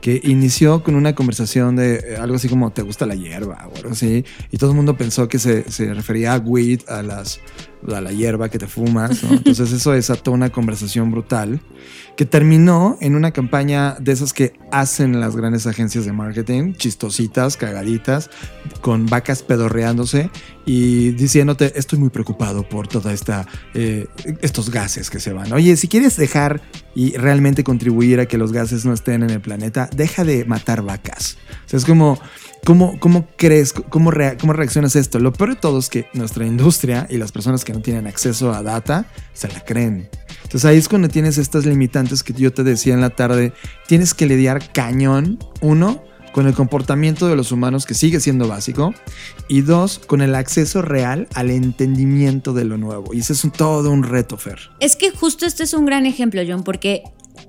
[0.01, 3.67] que inició con una conversación de eh, algo así como ¿te gusta la hierba?
[3.71, 7.01] o algo así, y todo el mundo pensó que se, se refería a weed, a,
[7.01, 7.39] las,
[7.91, 9.31] a la hierba que te fumas, ¿no?
[9.31, 11.59] Entonces eso desató una conversación brutal
[12.17, 17.57] que terminó en una campaña de esas que hacen las grandes agencias de marketing, chistositas,
[17.57, 18.31] cagaditas,
[18.81, 20.31] con vacas pedorreándose
[20.65, 24.07] y diciéndote, estoy muy preocupado por toda esta, eh,
[24.41, 25.53] estos gases que se van.
[25.53, 26.59] Oye, si quieres dejar
[26.95, 30.81] y realmente contribuir a que los gases no estén en el planeta, deja de matar
[30.81, 31.37] vacas.
[31.67, 32.19] O sea, es como,
[32.67, 35.19] ¿cómo, crees, cómo, cómo reaccionas a esto?
[35.19, 38.51] Lo peor de todo es que nuestra industria y las personas que no tienen acceso
[38.51, 40.09] a data se la creen.
[40.43, 43.53] Entonces ahí es cuando tienes estas limitantes que yo te decía en la tarde.
[43.87, 46.03] Tienes que lidiar cañón, uno,
[46.33, 48.93] con el comportamiento de los humanos que sigue siendo básico
[49.47, 53.13] y dos, con el acceso real al entendimiento de lo nuevo.
[53.13, 54.59] Y ese es todo un reto, Fer.
[54.81, 57.03] Es que justo este es un gran ejemplo, John, porque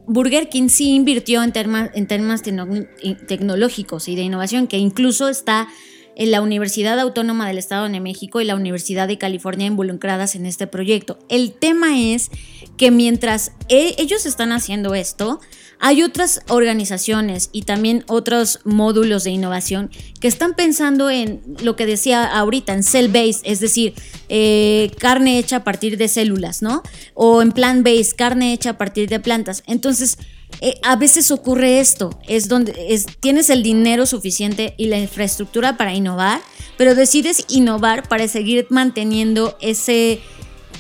[0.08, 2.88] Burger King sí invirtió en, temas tecno-
[3.26, 5.68] tecnológicos y de innovación, que incluso está
[6.16, 10.46] en la Universidad Autónoma del Estado de México y la Universidad de California involucradas en
[10.46, 11.18] este proyecto.
[11.28, 12.30] El tema es
[12.76, 15.40] que mientras e- ellos están haciendo esto,
[15.80, 21.86] hay otras organizaciones y también otros módulos de innovación que están pensando en lo que
[21.86, 23.94] decía ahorita, en cell-based, es decir,
[24.28, 26.82] eh, carne hecha a partir de células, ¿no?
[27.14, 29.62] O en plant-based, carne hecha a partir de plantas.
[29.66, 30.18] Entonces,
[30.60, 35.76] eh, a veces ocurre esto, es donde es, tienes el dinero suficiente y la infraestructura
[35.76, 36.40] para innovar,
[36.76, 40.20] pero decides innovar para seguir manteniendo ese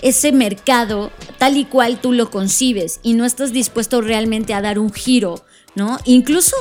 [0.02, 4.78] ese mercado tal y cual tú lo concibes y no estás dispuesto realmente a dar
[4.78, 5.98] un giro, ¿no?
[6.04, 6.56] Incluso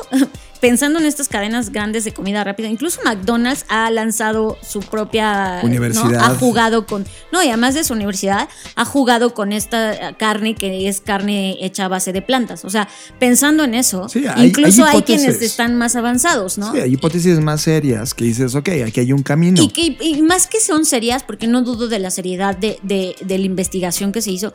[0.60, 5.68] pensando en estas cadenas grandes de comida rápida, incluso McDonald's ha lanzado su propia ¿no?
[5.68, 6.16] Universidad.
[6.24, 10.88] Ha jugado con, no, y además de su universidad, ha jugado con esta carne que
[10.88, 12.66] es carne hecha a base de plantas.
[12.66, 12.88] O sea,
[13.20, 16.72] pensando en eso, Sí, hay- incluso hay hay, quienes están más avanzados, ¿no?
[16.74, 19.62] Sí, hay hipótesis más serias que dices, ok, aquí hay un camino.
[19.62, 23.16] Y, que, y más que son serias, porque no dudo de la seriedad de, de-
[23.22, 24.54] de la investigación que se hizo,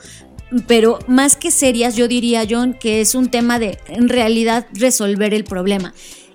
[0.67, 5.35] pero más que serias, yo diría, John, que es un tema de en realidad resolver
[5.35, 5.95] el problema.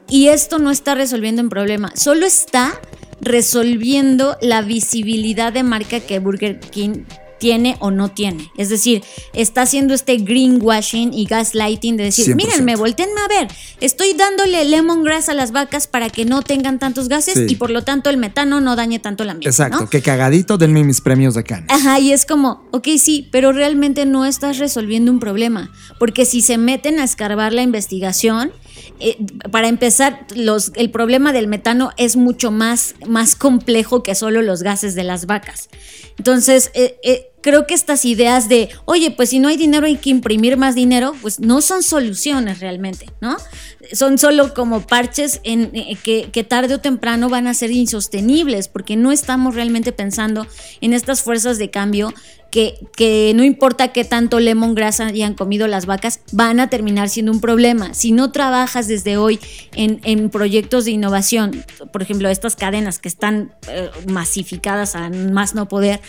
[0.10, 2.80] Y esto no está resolviendo un problema, solo está
[3.20, 7.04] resolviendo la visibilidad de marca que Burger King
[7.40, 8.52] tiene o no tiene.
[8.58, 12.36] Es decir, está haciendo este greenwashing y gaslighting de decir, 100%.
[12.36, 13.48] mírenme, a ver,
[13.82, 17.46] estoy dándole lemongrass a las vacas para que no tengan tantos gases Sí.
[17.50, 19.50] y por lo tanto el metano no dañe tanto el ambiente.
[19.50, 19.90] Exacto, ¿no?
[19.90, 21.70] que cagadito, denme mis premios de Cannes.
[21.70, 26.42] Ajá, y es como, ok, sí, pero realmente no estás resolviendo un problema, porque si
[26.42, 28.52] se meten a escarbar la investigación,
[29.00, 29.18] eh,
[29.52, 30.26] para empezar,
[30.76, 35.26] el problema del metano es mucho más, más complejo que solo los gases de las
[35.26, 35.70] vacas.
[36.18, 39.98] Entonces, eh, eh, creo que estas ideas de, oye, pues si no hay dinero hay
[39.98, 43.38] que imprimir más dinero, pues no son soluciones realmente, ¿no?
[43.94, 49.56] Son solo como parches que tarde o temprano van a ser insostenibles, porque no estamos
[49.56, 50.48] realmente pensando
[50.82, 52.14] en estas fuerzas de cambio
[52.50, 57.32] que, que no importa qué tanto lemongrass hayan comido las vacas, van a terminar siendo
[57.32, 57.94] un problema.
[57.94, 59.40] Si no trabajas desde hoy
[59.74, 65.56] en, en proyectos de innovación, por ejemplo, estas cadenas que están eh, masificadas a más
[65.56, 66.02] no poder,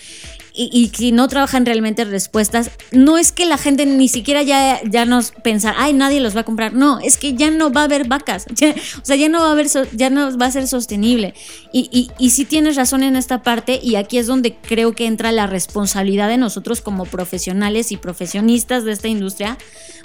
[0.59, 4.81] y, y si no trabajan realmente respuestas, no es que la gente ni siquiera ya,
[4.83, 6.73] ya nos pensar, ay, nadie los va a comprar.
[6.73, 8.47] No, es que ya no va a haber vacas.
[9.03, 11.35] O sea, ya no va a haber, ya no va a ser sostenible.
[11.73, 15.07] Y, y, y sí tienes razón en esta parte, y aquí es donde creo que
[15.07, 19.57] entra la responsabilidad de nosotros como profesionales y profesionistas de esta industria,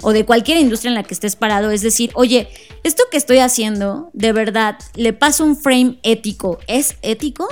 [0.02, 2.48] o de cualquier industria en la que estés parado, es decir, oye,
[2.84, 7.48] esto que estoy haciendo, de verdad, le paso un frame ético, ¿es ético?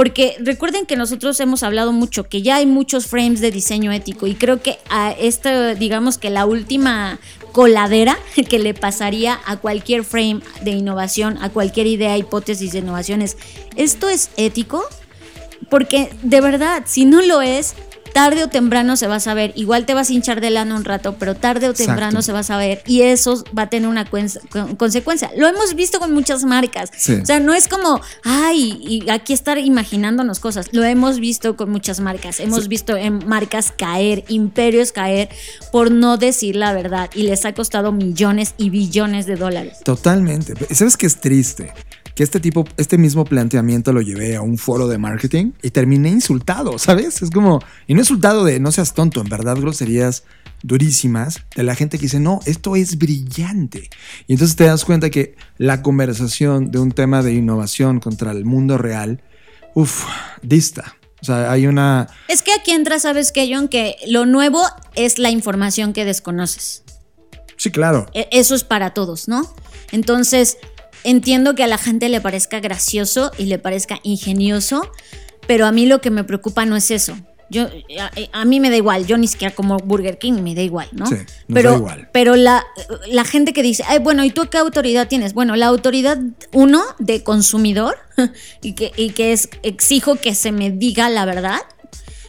[0.00, 4.26] Porque recuerden que nosotros hemos hablado mucho que ya hay muchos frames de diseño ético
[4.26, 7.18] y creo que a esto, digamos que la última
[7.52, 8.16] coladera
[8.48, 13.36] que le pasaría a cualquier frame de innovación, a cualquier idea, hipótesis de innovación es,
[13.76, 14.82] ¿esto es ético?
[15.68, 17.74] Porque de verdad, si no lo es,
[18.12, 19.52] tarde o temprano se va a saber.
[19.56, 22.22] Igual te vas a hinchar de lana un rato, pero tarde o temprano Exacto.
[22.22, 25.30] se va a saber y eso va a tener una cuen- con- consecuencia.
[25.36, 26.90] Lo hemos visto con muchas marcas.
[26.96, 27.14] Sí.
[27.14, 30.68] O sea, no es como, ay, y aquí estar imaginándonos cosas.
[30.72, 32.40] Lo hemos visto con muchas marcas.
[32.40, 35.28] Hemos visto en marcas caer, imperios caer
[35.72, 39.78] por no decir la verdad y les ha costado millones y billones de dólares.
[39.84, 40.54] Totalmente.
[40.74, 41.72] ¿Sabes qué es triste?
[42.20, 46.10] Que este tipo, este mismo planteamiento lo llevé a un foro de marketing y terminé
[46.10, 47.22] insultado, ¿sabes?
[47.22, 50.24] Es como, y no insultado de no seas tonto, en verdad groserías
[50.62, 53.88] durísimas de la gente que dice, no, esto es brillante.
[54.26, 58.44] Y entonces te das cuenta que la conversación de un tema de innovación contra el
[58.44, 59.22] mundo real,
[59.74, 60.04] uff,
[60.42, 60.96] dista.
[61.22, 62.06] O sea, hay una...
[62.28, 63.68] Es que aquí entra, ¿sabes qué, John?
[63.68, 64.62] Que lo nuevo
[64.94, 66.82] es la información que desconoces.
[67.56, 68.04] Sí, claro.
[68.12, 69.50] E- Eso es para todos, ¿no?
[69.90, 70.58] Entonces,
[71.04, 74.90] entiendo que a la gente le parezca gracioso y le parezca ingenioso,
[75.46, 77.16] pero a mí lo que me preocupa no es eso.
[77.50, 77.66] Yo,
[77.98, 78.10] a,
[78.40, 81.06] a mí me da igual, yo ni siquiera como Burger King, me da igual, ¿no?
[81.06, 82.08] Sí, nos pero da igual.
[82.12, 82.64] pero la,
[83.08, 85.34] la gente que dice, Ay, bueno, ¿y tú qué autoridad tienes?
[85.34, 86.16] Bueno, la autoridad,
[86.52, 87.96] uno, de consumidor,
[88.62, 91.58] y que, y que es, exijo que se me diga la verdad,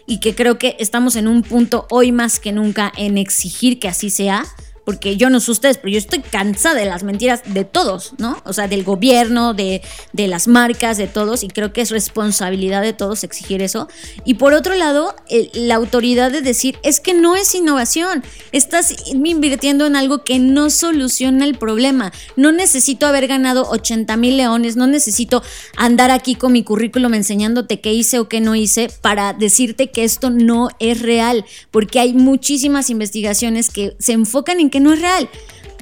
[0.08, 3.88] y que creo que estamos en un punto hoy más que nunca en exigir que
[3.88, 4.46] así sea.
[4.86, 8.42] Porque yo no sé ustedes, pero yo estoy cansada de las mentiras de todos, ¿no?
[8.46, 9.82] O sea, del gobierno, de,
[10.14, 13.88] de las marcas, de todos, y creo que es responsabilidad de todos exigir eso.
[14.26, 15.16] Y por otro lado,
[15.54, 20.70] la autoridad de decir, es que no es innovación, estás invirtiendo en algo que no
[20.70, 22.12] soluciona el problema.
[22.36, 25.44] No necesito haber ganado 80 mil leones, no necesito
[25.78, 30.04] andar aquí con mi currículum enseñándote qué hice o qué no hice para decirte que
[30.04, 35.02] esto no es real, porque hay muchísimas investigaciones que se enfocan en que no es
[35.02, 35.30] real.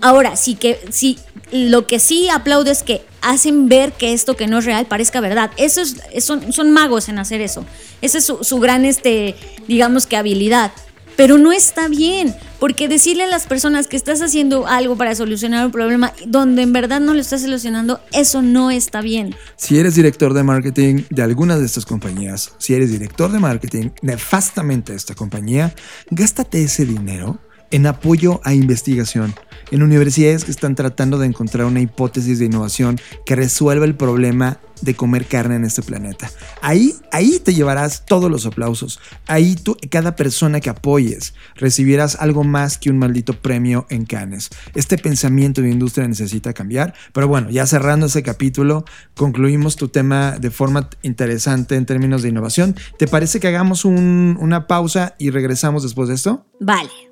[0.01, 1.17] Ahora, sí que sí,
[1.51, 5.19] lo que sí aplaudo es que hacen ver que esto que no es real parezca
[5.21, 5.51] verdad.
[5.57, 7.65] Eso es, es- son, magos en hacer eso.
[8.01, 9.35] Esa es su, su gran, este,
[9.67, 10.71] digamos que habilidad.
[11.17, 15.65] Pero no está bien, porque decirle a las personas que estás haciendo algo para solucionar
[15.65, 19.35] un problema donde en verdad no lo estás solucionando, eso no está bien.
[19.57, 23.89] Si eres director de marketing de alguna de estas compañías, si eres director de marketing
[24.01, 25.75] nefastamente de esta compañía,
[26.09, 27.37] gástate ese dinero
[27.71, 29.33] en apoyo a investigación,
[29.71, 34.59] en universidades que están tratando de encontrar una hipótesis de innovación que resuelva el problema
[34.81, 36.31] de comer carne en este planeta.
[36.61, 39.01] Ahí, ahí te llevarás todos los aplausos.
[39.27, 44.49] Ahí tú, cada persona que apoyes, recibirás algo más que un maldito premio en Cannes.
[44.75, 46.93] Este pensamiento de industria necesita cambiar.
[47.11, 52.29] Pero bueno, ya cerrando ese capítulo, concluimos tu tema de forma interesante en términos de
[52.29, 52.73] innovación.
[52.97, 56.45] ¿Te parece que hagamos un- una pausa y regresamos después de esto?
[56.61, 57.08] Vale.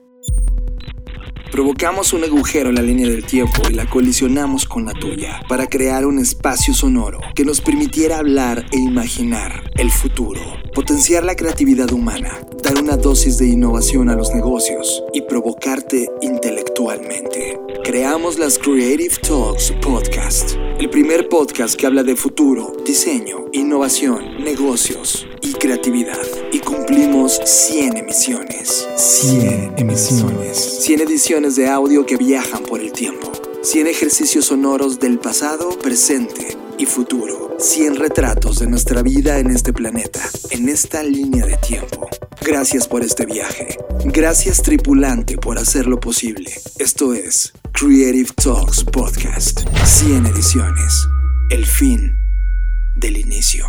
[1.51, 5.67] Provocamos un agujero en la línea del tiempo y la colisionamos con la tuya para
[5.67, 10.41] crear un espacio sonoro que nos permitiera hablar e imaginar el futuro,
[10.73, 17.57] potenciar la creatividad humana, dar una dosis de innovación a los negocios y provocarte intelectualmente.
[17.83, 25.25] Creamos las Creative Talks Podcast, el primer podcast que habla de futuro, diseño, innovación, negocios
[25.41, 26.25] y creatividad.
[26.51, 28.87] Y cumplimos 100 emisiones.
[28.95, 30.83] 100 emisiones.
[30.83, 33.31] 100 ediciones de audio que viajan por el tiempo.
[33.63, 37.55] 100 ejercicios sonoros del pasado, presente y futuro.
[37.59, 40.21] 100 retratos de nuestra vida en este planeta,
[40.51, 42.07] en esta línea de tiempo.
[42.45, 43.77] Gracias por este viaje.
[44.05, 46.51] Gracias tripulante por hacerlo posible.
[46.77, 49.61] Esto es Creative Talks Podcast.
[49.83, 51.07] 100 ediciones.
[51.49, 52.15] El fin
[52.95, 53.65] del inicio.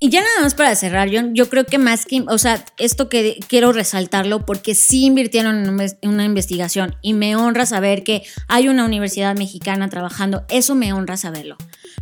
[0.00, 3.08] Y ya nada más para cerrar, yo, yo creo que más que, o sea, esto
[3.08, 8.68] que quiero resaltarlo porque sí invirtieron en una- investigación y me honra saber que hay
[8.68, 11.56] una universidad mexicana trabajando, eso me honra saberlo.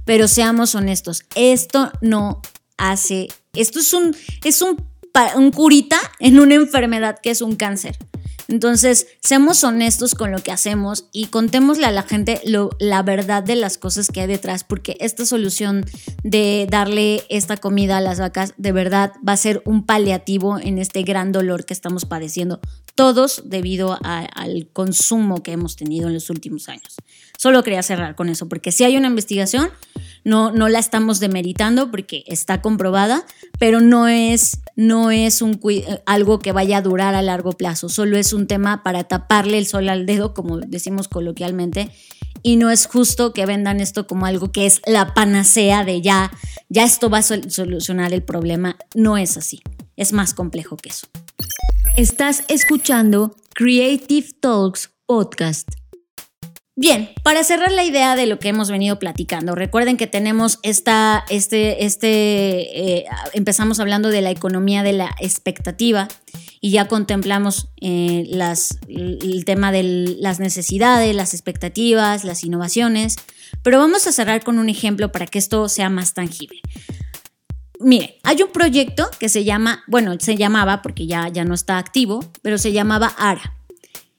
[0.05, 2.43] Pero seamos honestos, esto no
[2.77, 4.77] hace, esto es un, es un
[5.37, 7.97] un curita en una enfermedad que es un cáncer.
[8.49, 12.41] Entonces, seamos honestos con lo que hacemos y contémosle a la gente
[12.79, 15.85] la verdad de las cosas que hay detrás, porque esta solución
[16.23, 20.79] de darle esta comida a las vacas de verdad va a ser un paliativo en
[20.79, 22.61] este gran dolor que estamos padeciendo,
[22.95, 26.97] todos debido al consumo que hemos tenido en los últimos años.
[27.39, 29.71] Solo quería cerrar con eso, porque si hay una investigación,
[30.25, 33.25] no, no la estamos demeritando porque está comprobada,
[33.59, 35.61] pero no es, no es un,
[36.07, 39.67] algo que vaya a durar a largo plazo, solo es un tema para taparle el
[39.67, 41.91] sol al dedo, como decimos coloquialmente,
[42.43, 46.31] y no es justo que vendan esto como algo que es la panacea de ya,
[46.69, 48.77] ya esto va a solucionar el problema.
[48.95, 49.61] No es así,
[49.97, 51.09] es más complejo que eso.
[51.97, 55.69] Estás escuchando Creative Talks Podcast.
[56.79, 61.25] Bien, para cerrar la idea de lo que hemos venido platicando, recuerden que tenemos esta,
[61.31, 66.07] este, este, eh, empezamos hablando de la economía de la expectativa
[66.61, 68.29] y ya contemplamos eh,
[68.89, 69.83] el tema de
[70.19, 73.17] las necesidades, las expectativas, las innovaciones,
[73.63, 76.61] pero vamos a cerrar con un ejemplo para que esto sea más tangible.
[77.79, 81.79] Mire, hay un proyecto que se llama, bueno, se llamaba, porque ya, ya no está
[81.79, 83.55] activo, pero se llamaba ARA.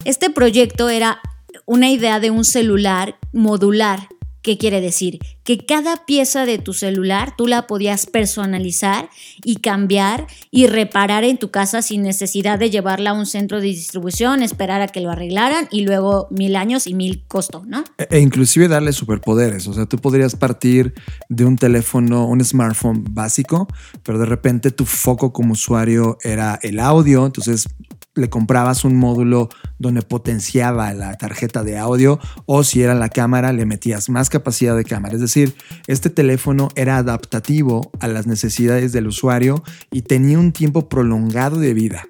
[0.05, 1.19] Este proyecto era
[1.65, 4.07] una idea de un celular modular.
[4.47, 5.19] ¿Qué quiere decir?
[5.43, 9.09] Que cada pieza de tu celular tú la podías personalizar
[9.43, 13.67] y cambiar y reparar en tu casa sin necesidad de llevarla a un centro de
[13.67, 17.83] distribución, esperar a que lo arreglaran y luego mil años y mil costo, ¿no?
[17.97, 19.67] E, e inclusive darle superpoderes.
[19.67, 20.93] O sea, tú podrías partir
[21.27, 23.67] de un teléfono, un smartphone básico,
[24.03, 27.67] pero de repente tu foco como usuario era el audio, entonces
[28.17, 29.49] le comprabas un módulo
[29.79, 34.75] donde potenciaba la tarjeta de audio o si era la cámara le metías más capacidad
[34.75, 35.15] de cámara.
[35.15, 35.55] Es decir,
[35.87, 41.73] este teléfono era adaptativo a las necesidades del usuario y tenía un tiempo prolongado de
[41.73, 42.07] vida.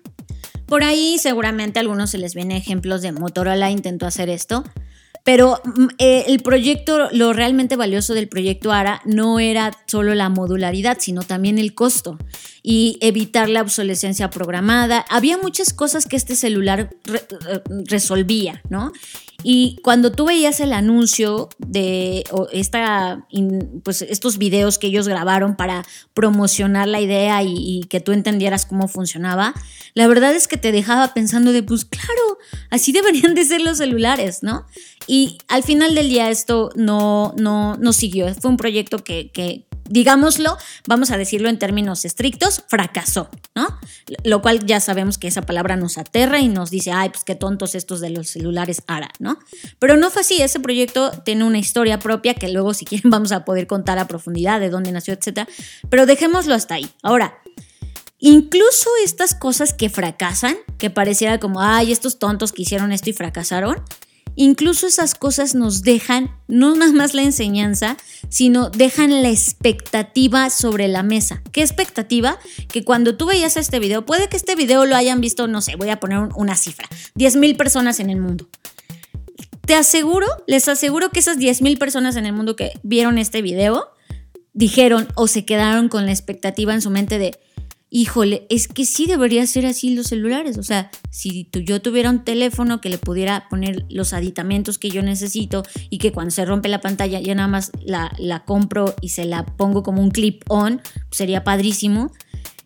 [0.65, 4.63] Por ahí seguramente a algunos se les viene ejemplos de Motorola intentó hacer esto.
[5.27, 10.29] Pero mm, eh, el proyecto, lo realmente valioso del proyecto ARA no era solo la
[10.29, 12.17] modularidad, sino también el costo
[12.63, 15.05] y evitar la obsolescencia programada.
[15.09, 18.93] Había muchas cosas que este celular eh, resolvía, ¿no?
[19.43, 22.23] Y cuando tú veías el anuncio de
[22.53, 23.27] esta,
[23.83, 28.65] pues estos videos que ellos grabaron para promocionar la idea y, y, que tú entendieras
[28.65, 29.53] cómo funcionaba,
[29.93, 32.37] la verdad es que te dejaba pensando de, pues claro,
[32.71, 34.65] así deberían de ser los celulares, ¿no?
[35.07, 38.33] Y al final del día esto no, no, siguió.
[38.35, 43.67] Fue un proyecto que, digámoslo, vamos a decirlo en términos estrictos, fracasó, ¿no?
[44.25, 47.35] Lo cual ya sabemos que esa palabra nos aterra y nos dice, ay, pues qué
[47.35, 49.39] tontos estos de los celulares ARA, ¿no?
[49.79, 53.31] Pero no fue así, ese proyecto tiene una historia propia que luego si quieren vamos
[53.31, 55.47] a poder contar a profundidad de dónde nació, etcétera,
[55.89, 56.89] pero dejémoslo hasta ahí.
[57.01, 57.39] Ahora,
[58.19, 63.13] incluso estas cosas que fracasan, que pareciera como, ay, estos tontos que hicieron esto y
[63.13, 63.81] fracasaron,
[64.37, 67.97] incluso esas cosas nos dejan no nada más la enseñanza,
[68.29, 71.41] sino dejan la expectativa sobre la mesa.
[71.51, 72.39] ¿Qué expectativa?
[72.69, 75.75] Que cuando tú veías este video, puede que este video lo hayan visto, no sé,
[75.75, 78.47] voy a poner una cifra, 10 mil personas en el mundo.
[79.65, 83.41] Te aseguro, les aseguro que esas 10 mil personas en el mundo que vieron este
[83.41, 83.89] video
[84.53, 87.37] dijeron o se quedaron con la expectativa en su mente de,
[87.89, 90.57] híjole, es que sí debería ser así los celulares.
[90.57, 95.01] O sea, si yo tuviera un teléfono que le pudiera poner los aditamentos que yo
[95.01, 99.09] necesito y que cuando se rompe la pantalla ya nada más la, la compro y
[99.09, 100.81] se la pongo como un clip on,
[101.11, 102.11] sería padrísimo.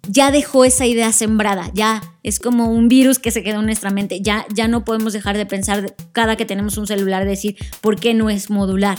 [0.08, 3.92] Ya dejó esa idea sembrada, ya es como un virus que se quedó en nuestra
[3.92, 4.22] mente.
[4.22, 8.16] Ya, ya no podemos dejar de pensar cada que tenemos un celular, decir, ¿por qué
[8.16, 8.98] no es modular?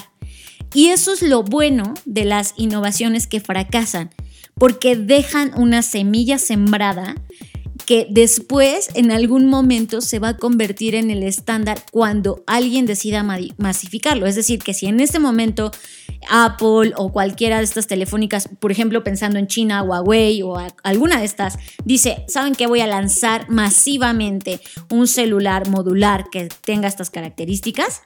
[0.75, 4.11] Y eso es lo bueno de las innovaciones que fracasan
[4.55, 7.17] porque dejan una semilla sembrada
[7.87, 13.23] que después en algún momento se va a convertir en el estándar cuando alguien decida
[13.59, 14.27] masificarlo.
[14.27, 15.73] Es decir, que si en este momento
[16.31, 21.25] Apple o cualquiera de estas telefónicas, por ejemplo pensando en China, Huawei o alguna de
[21.25, 22.67] estas, dice, ¿saben qué?
[22.67, 28.03] Voy a lanzar masivamente un celular modular que tenga estas características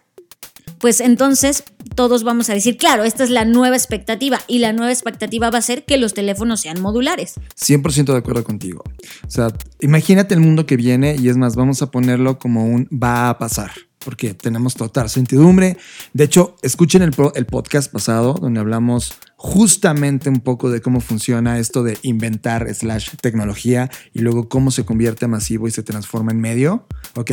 [0.79, 1.65] pues entonces
[1.95, 5.59] todos vamos a decir, claro, esta es la nueva expectativa y la nueva expectativa va
[5.59, 7.35] a ser que los teléfonos sean modulares.
[7.59, 8.83] 100% de acuerdo contigo.
[9.27, 9.49] O sea,
[9.81, 13.39] imagínate el mundo que viene y es más, vamos a ponerlo como un va a
[13.39, 13.73] pasar
[14.07, 15.77] porque tenemos total certidumbre.
[16.13, 21.59] De hecho, escuchen el, el, podcast pasado donde hablamos justamente un poco de cómo funciona
[21.59, 26.41] esto de inventar slash tecnología y luego cómo se convierte masivo y se transforma en
[26.41, 26.87] medio.
[27.17, 27.33] Ok,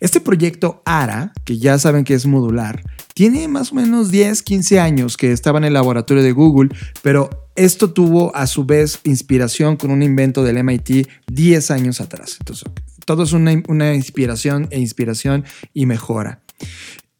[0.00, 2.82] este proyecto ARA, que ya saben que es modular,
[3.14, 6.70] tiene más o menos 10, 15 años que estaba en el laboratorio de Google,
[7.02, 12.36] pero esto tuvo a su vez inspiración con un invento del MIT 10 años atrás.
[12.40, 12.64] Entonces,
[13.06, 16.40] todo es una, una inspiración e inspiración y mejora.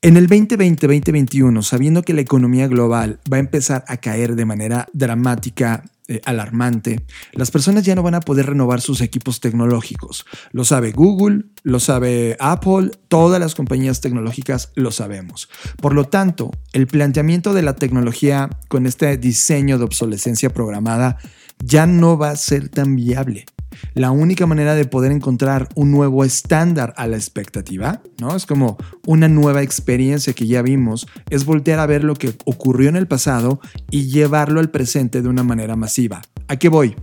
[0.03, 4.87] En el 2020-2021, sabiendo que la economía global va a empezar a caer de manera
[4.93, 10.27] dramática, eh, alarmante, las personas ya no van a poder renovar sus equipos tecnológicos.
[10.53, 15.49] Lo sabe Google, lo sabe Apple, todas las compañías tecnológicas lo sabemos.
[15.81, 21.17] Por lo tanto, el planteamiento de la tecnología con este diseño de obsolescencia programada
[21.65, 23.47] ya no va a ser tan viable
[23.95, 28.35] la única manera de poder encontrar un nuevo estándar a la expectativa, ¿no?
[28.35, 32.89] Es como una nueva experiencia que ya vimos, es voltear a ver lo que ocurrió
[32.89, 33.61] en el pasado
[33.91, 36.23] y llevarlo al presente de una manera masiva.
[36.49, 36.95] ¿A qué voy?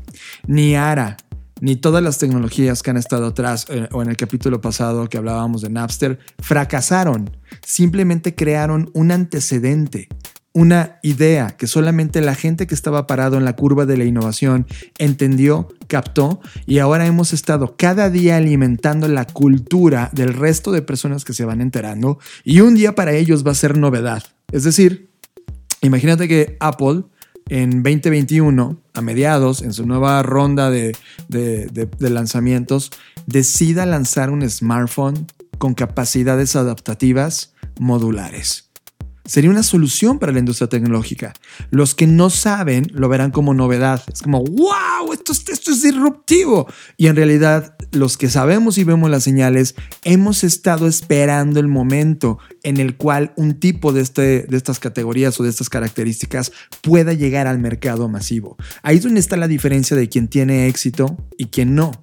[0.47, 1.17] Ni ARA,
[1.61, 5.17] ni todas las tecnologías que han estado atrás eh, o en el capítulo pasado que
[5.17, 7.29] hablábamos de Napster fracasaron.
[7.65, 10.09] Simplemente crearon un antecedente,
[10.53, 14.67] una idea que solamente la gente que estaba parado en la curva de la innovación
[14.97, 21.23] entendió, captó y ahora hemos estado cada día alimentando la cultura del resto de personas
[21.23, 24.23] que se van enterando y un día para ellos va a ser novedad.
[24.51, 25.09] Es decir,
[25.81, 27.03] imagínate que Apple
[27.49, 30.95] en 2021, a mediados, en su nueva ronda de,
[31.27, 32.91] de lanzamientos,
[33.25, 35.27] decida lanzar un smartphone
[35.57, 38.70] con capacidades adaptativas modulares
[39.31, 41.31] sería una solución para la industria tecnológica.
[41.69, 44.03] Los que no saben lo verán como novedad.
[44.11, 46.67] Es como, wow, esto, esto es disruptivo.
[46.97, 52.39] Y en realidad, los que sabemos y vemos las señales, hemos estado esperando el momento
[52.63, 56.51] en el cual un tipo de, este, de estas categorías o de estas características
[56.81, 58.57] pueda llegar al mercado masivo.
[58.83, 61.93] Ahí es donde está la diferencia de quien tiene éxito y quien no.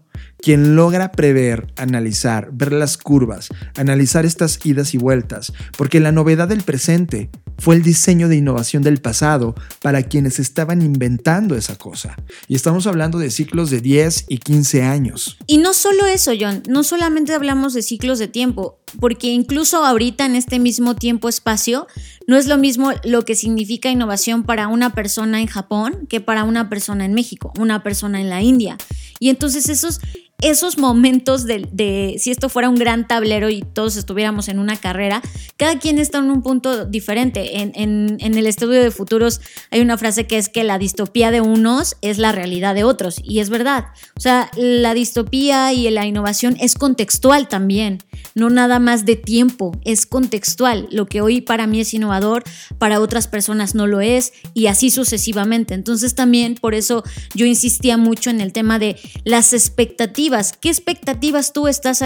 [0.41, 6.49] Quien logra prever, analizar, ver las curvas, analizar estas idas y vueltas, porque la novedad
[6.49, 12.17] del presente fue el diseño de innovación del pasado para quienes estaban inventando esa cosa.
[12.47, 15.37] Y estamos hablando de ciclos de 10 y 15 años.
[15.47, 20.25] Y no solo eso, John, no solamente hablamos de ciclos de tiempo, porque incluso ahorita
[20.25, 21.89] en este mismo tiempo-espacio,
[22.29, 26.45] no es lo mismo lo que significa innovación para una persona en Japón que para
[26.45, 28.77] una persona en México, una persona en la India.
[29.19, 30.01] Y entonces esos
[30.41, 35.21] esos momentos de, si esto fuera un gran tablero y todos estuviéramos en una carrera,
[35.57, 37.61] cada quien está en un punto diferente.
[37.61, 39.41] En, en, el estudio de futuros
[39.73, 43.21] hay una frase que es que la distopía de unos es la realidad de otros.
[43.25, 43.87] Y es verdad.
[44.17, 47.99] O sea, la distopía y la innovación es contextual también.
[48.37, 50.87] No nada más de tiempo, es contextual.
[50.93, 52.45] Lo que hoy para mí es innovador,
[52.79, 55.75] para otras personas no lo es y así sucesivamente.
[55.75, 57.03] Entonces también por eso
[57.35, 60.28] yo insistía mucho en el tema de las expectativas
[60.61, 62.03] ¿Qué expectativas tú estás,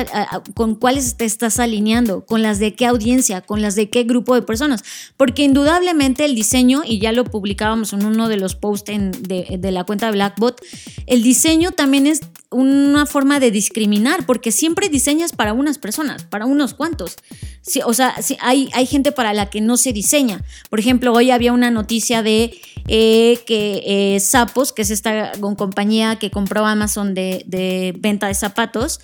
[0.55, 2.25] con cuáles te estás alineando?
[2.25, 3.41] ¿Con las de qué audiencia?
[3.41, 4.85] ¿Con las de qué grupo de personas?
[5.17, 9.71] Porque indudablemente el diseño, y ya lo publicábamos en uno de los posts de, de
[9.73, 10.61] la cuenta de Blackbot,
[11.07, 12.21] el diseño también es
[12.53, 17.17] una forma de discriminar, porque siempre diseñas para unas personas, para unos cuantos.
[17.85, 20.45] o sea, hay, hay gente para la que no se diseña.
[20.71, 22.55] Por ejemplo, hoy había una noticia de
[22.89, 24.21] eh, que eh,
[24.75, 29.01] que es esta compañía que compró Amazon de, de venta de zapatos,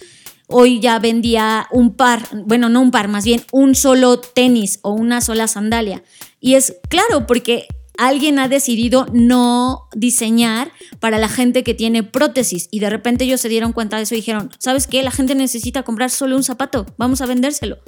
[0.49, 4.93] hoy ya vendía un par, bueno, no un par, más bien un solo tenis o
[4.93, 6.03] una sola sandalia.
[6.41, 7.67] Y es claro, porque
[7.99, 10.71] alguien ha decidido no diseñar
[11.01, 14.15] para la gente que tiene prótesis y de repente ellos se dieron cuenta de eso
[14.15, 15.03] y dijeron, ¿sabes qué?
[15.03, 17.79] La gente necesita comprar solo un zapato, vamos a vendérselo.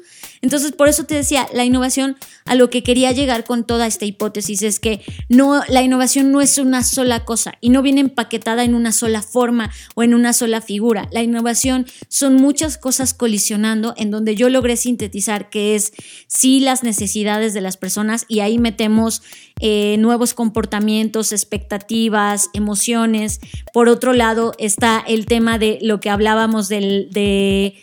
[0.43, 4.05] Entonces, por eso te decía, la innovación a lo que quería llegar con toda esta
[4.05, 8.65] hipótesis es que no la innovación no es una sola cosa y no viene empaquetada
[8.65, 11.09] en una sola forma o en una sola figura.
[11.13, 15.93] La innovación son muchas cosas colisionando en donde yo logré sintetizar que es
[16.27, 19.23] sí las necesidades de las personas y ahí metemos
[19.61, 23.41] eh, nuevos comportamientos, expectativas, emociones.
[23.73, 27.75] Por otro lado está el tema de lo que hablábamos del, de,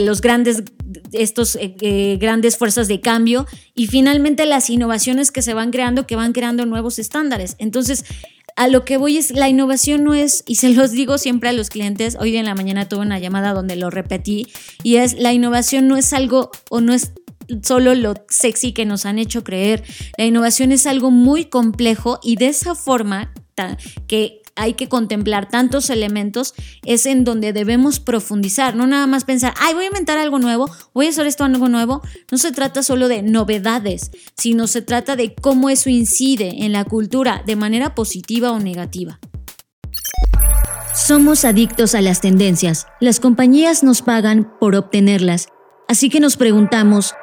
[0.00, 0.62] los grandes
[1.12, 6.06] estos eh, eh, grandes fuerzas de cambio y finalmente las innovaciones que se van creando,
[6.06, 7.56] que van creando nuevos estándares.
[7.58, 8.04] Entonces,
[8.56, 11.52] a lo que voy es, la innovación no es, y se los digo siempre a
[11.52, 14.48] los clientes, hoy en la mañana tuve una llamada donde lo repetí,
[14.82, 17.12] y es, la innovación no es algo o no es
[17.62, 19.84] solo lo sexy que nos han hecho creer.
[20.16, 23.32] La innovación es algo muy complejo y de esa forma
[24.06, 26.52] que hay que contemplar tantos elementos,
[26.84, 30.68] es en donde debemos profundizar, no nada más pensar, ay, voy a inventar algo nuevo,
[30.92, 32.02] voy a hacer esto algo nuevo.
[32.30, 36.84] No se trata solo de novedades, sino se trata de cómo eso incide en la
[36.84, 39.20] cultura de manera positiva o negativa.
[40.94, 42.86] Somos adictos a las tendencias.
[43.00, 45.48] Las compañías nos pagan por obtenerlas.
[45.86, 47.14] Así que nos preguntamos,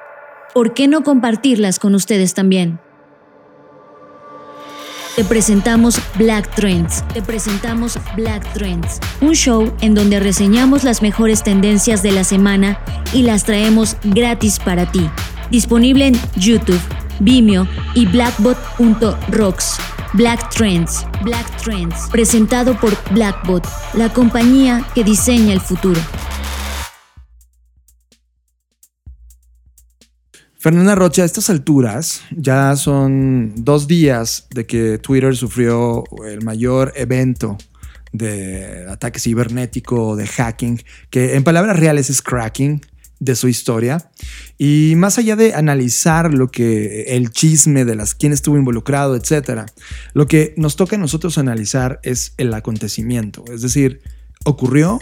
[0.55, 2.79] ¿por qué no compartirlas con ustedes también?
[5.17, 7.03] Te presentamos Black Trends.
[7.13, 12.79] Te presentamos Black Trends, un show en donde reseñamos las mejores tendencias de la semana
[13.11, 15.09] y las traemos gratis para ti.
[15.51, 16.79] Disponible en YouTube,
[17.19, 19.77] Vimeo y blackbot.rocks.
[20.13, 25.99] Black Trends, Black Trends, presentado por Blackbot, la compañía que diseña el futuro.
[30.65, 36.91] Fernanda Rocha, a estas alturas ya son dos días de que Twitter sufrió el mayor
[36.95, 37.59] evento
[38.11, 42.81] de ataque cibernético, de hacking, que en palabras reales es cracking
[43.19, 44.09] de su historia.
[44.57, 49.67] Y más allá de analizar lo que el chisme de las quién estuvo involucrado, etcétera,
[50.15, 53.45] lo que nos toca a nosotros analizar es el acontecimiento.
[53.53, 54.01] Es decir,
[54.45, 54.97] ocurrió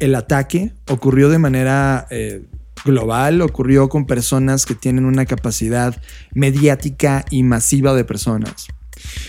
[0.00, 2.42] el ataque, ocurrió de manera eh,
[2.84, 6.00] global, ocurrió con personas que tienen una capacidad
[6.32, 8.68] mediática y masiva de personas.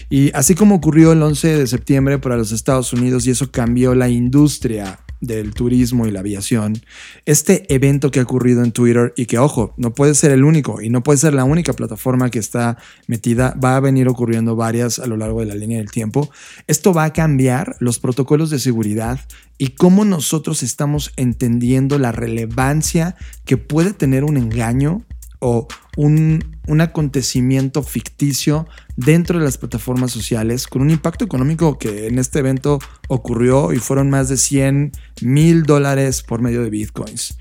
[0.10, 3.93] Y así como ocurrió el 11 de septiembre para los Estados Unidos y eso cambió
[3.95, 6.82] la industria del turismo y la aviación,
[7.26, 10.82] este evento que ha ocurrido en Twitter y que, ojo, no puede ser el único
[10.82, 14.99] y no puede ser la única plataforma que está metida, va a venir ocurriendo varias
[14.99, 16.30] a lo largo de la línea del tiempo,
[16.67, 19.20] esto va a cambiar los protocolos de seguridad
[19.57, 23.15] y cómo nosotros estamos entendiendo la relevancia
[23.45, 25.03] que puede tener un engaño
[25.39, 25.67] o
[25.97, 32.39] un, acontecimiento ficticio dentro de las plataformas sociales con un impacto económico que en este
[32.39, 34.91] evento ocurrió y fueron más de 100
[35.22, 37.38] mil dólares por medio de bitcoins.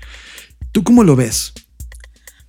[0.71, 1.53] ¿Tú cómo lo ves?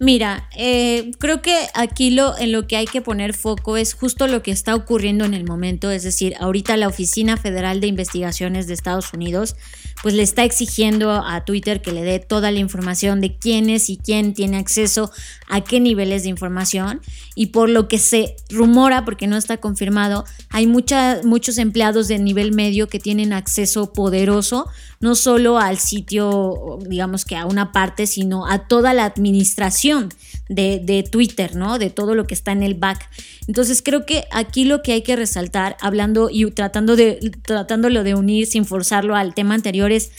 [0.03, 4.27] Mira, eh, creo que aquí lo, en lo que hay que poner foco es justo
[4.29, 8.67] lo que está ocurriendo en el momento, es decir, ahorita la Oficina Federal de Investigaciones
[8.67, 9.57] de Estados Unidos
[10.03, 13.91] pues le está exigiendo a Twitter que le dé toda la información de quién es
[13.91, 15.11] y quién tiene acceso
[15.49, 17.01] a qué niveles de información.
[17.35, 22.53] Y por lo que se rumora, porque no está confirmado, hay muchos empleados de nivel
[22.53, 24.67] medio que tienen acceso poderoso
[25.01, 30.11] no solo al sitio, digamos que a una parte, sino a toda la administración
[30.51, 31.79] de, Twitter, ¿no?
[31.79, 33.09] De todo lo que está en el back.
[33.47, 38.15] Entonces creo que aquí lo que hay que resaltar, hablando y tratando de, tratándolo de
[38.15, 40.11] unir sin forzarlo al tema anterior, es,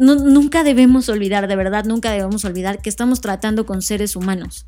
[0.00, 4.66] nunca debemos olvidar, de verdad, nunca debemos olvidar que estamos tratando con seres humanos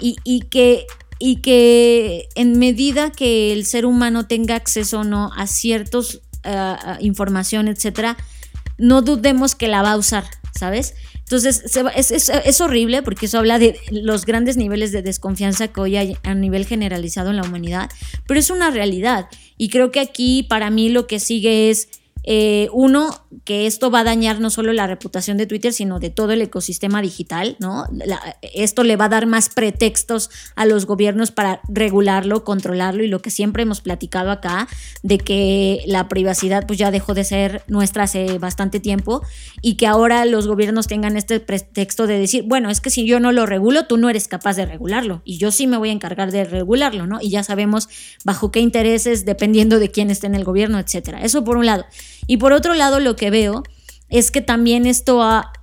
[0.00, 0.86] y, y que
[1.18, 7.00] y que en medida que el ser humano tenga acceso o no a ciertos uh,
[7.00, 8.18] información, etcétera,
[8.76, 10.24] no dudemos que la va a usar,
[10.56, 10.94] ¿sabes?
[11.18, 16.16] Entonces, es, horrible porque eso habla de los grandes niveles de desconfianza que hoy hay
[16.22, 17.90] a nivel generalizado en la humanidad,
[18.26, 19.28] pero es una realidad.
[19.56, 21.88] Y creo que aquí para mí lo que sigue es
[22.26, 26.10] eh, uno, que esto va a dañar no solo la reputación de Twitter, sino de
[26.10, 27.86] todo el ecosistema digital, ¿no?
[28.42, 33.22] esto le va a dar más pretextos a los gobiernos para regularlo, controlarlo y lo
[33.22, 34.66] que siempre hemos platicado acá,
[35.02, 39.22] de que la privacidad pues ya dejó de ser nuestra hace bastante tiempo
[39.62, 43.20] y que ahora los gobiernos tengan este pretexto de decir, bueno, es que si yo
[43.20, 45.92] no lo regulo, tú no eres capaz de regularlo y yo sí me voy a
[45.92, 47.20] encargar de regularlo, ¿no?
[47.20, 47.88] Y ya sabemos
[48.24, 51.22] bajo qué intereses, dependiendo de quién esté en el gobierno, etcétera.
[51.22, 51.84] Eso por un lado.
[52.26, 53.62] Y por otro lado, lo que veo
[54.08, 55.22] es que también esto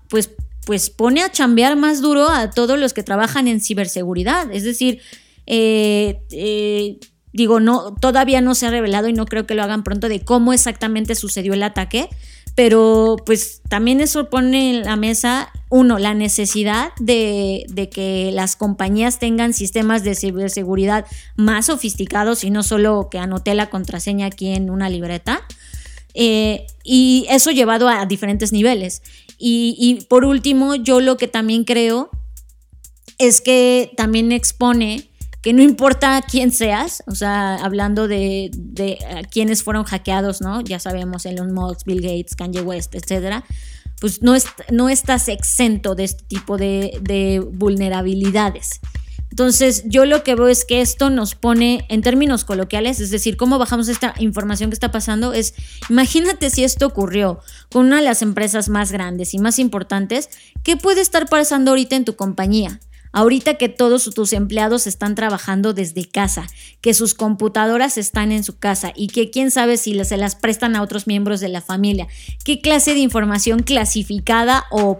[0.09, 0.31] pues,
[0.65, 4.51] pues pone a chambear más duro a todos los que trabajan en ciberseguridad.
[4.51, 5.01] Es decir,
[5.45, 6.99] eh, eh,
[7.33, 10.21] digo, no, todavía no se ha revelado y no creo que lo hagan pronto de
[10.21, 12.09] cómo exactamente sucedió el ataque,
[12.55, 18.55] pero pues también eso pone en la mesa, uno, la necesidad de, de, que las
[18.55, 21.05] compañías tengan sistemas de ciberseguridad
[21.35, 25.41] más sofisticados y no solo que anoté la contraseña aquí en una libreta.
[26.13, 29.01] Eh, y eso llevado a diferentes niveles.
[29.37, 32.09] Y, por último, yo lo que también creo
[33.17, 35.09] es que también expone
[35.41, 38.97] que no importa quién seas, o sea, hablando de, de
[39.29, 40.61] quienes fueron hackeados, ¿no?
[40.61, 43.43] Ya sabemos, Elon Musk, Bill Gates, Kanye West, etcétera,
[43.99, 44.33] pues no,
[44.71, 48.79] no estás exento de este tipo de vulnerabilidades.
[49.33, 53.35] Entonces, yo lo que veo es que esto nos pone en términos coloquiales, es decir,
[53.35, 55.55] cómo bajamos esta información que está pasando, es,
[55.89, 57.39] imagínate si esto ocurrió
[57.71, 60.29] con una de las empresas más grandes y más importantes,
[60.61, 62.79] ¿qué puede estar pasando ahorita en tu compañía?
[63.13, 66.47] Ahorita que todos tus empleados están trabajando desde casa,
[66.81, 70.75] que sus computadoras están en su casa y que quién sabe si se las prestan
[70.75, 72.07] a otros miembros de la familia,
[72.43, 74.97] qué clase de información clasificada o,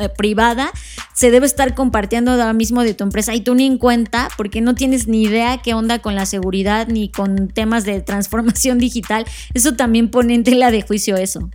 [0.00, 0.72] eh, privada
[1.14, 4.60] se debe estar compartiendo ahora mismo de tu empresa y tú ni en cuenta porque
[4.60, 9.24] no tienes ni idea qué onda con la seguridad ni con temas de transformación digital.
[9.52, 11.50] Eso también pone en tela de juicio eso.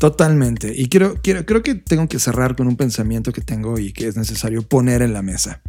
[0.00, 0.72] Totalmente.
[0.74, 4.08] Y quiero, quiero, creo que tengo que cerrar con un pensamiento que tengo y que
[4.08, 5.60] es necesario poner en la mesa.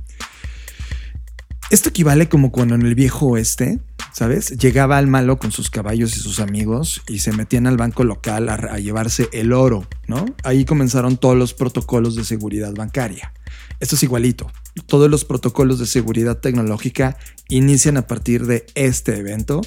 [1.69, 3.82] Esto equivale como cuando en el viejo oeste,
[4.13, 4.51] ¿sabes?
[4.51, 8.47] Llegaba el malo con sus caballos y sus amigos y se metían al banco local
[8.47, 10.25] a, a llevarse el oro, ¿no?
[10.45, 13.34] Ahí comenzaron todos los protocolos de seguridad bancaria.
[13.82, 14.49] Esto es igualito.
[14.86, 17.17] Todos los protocolos de seguridad tecnológica
[17.49, 19.59] inician a partir de este evento,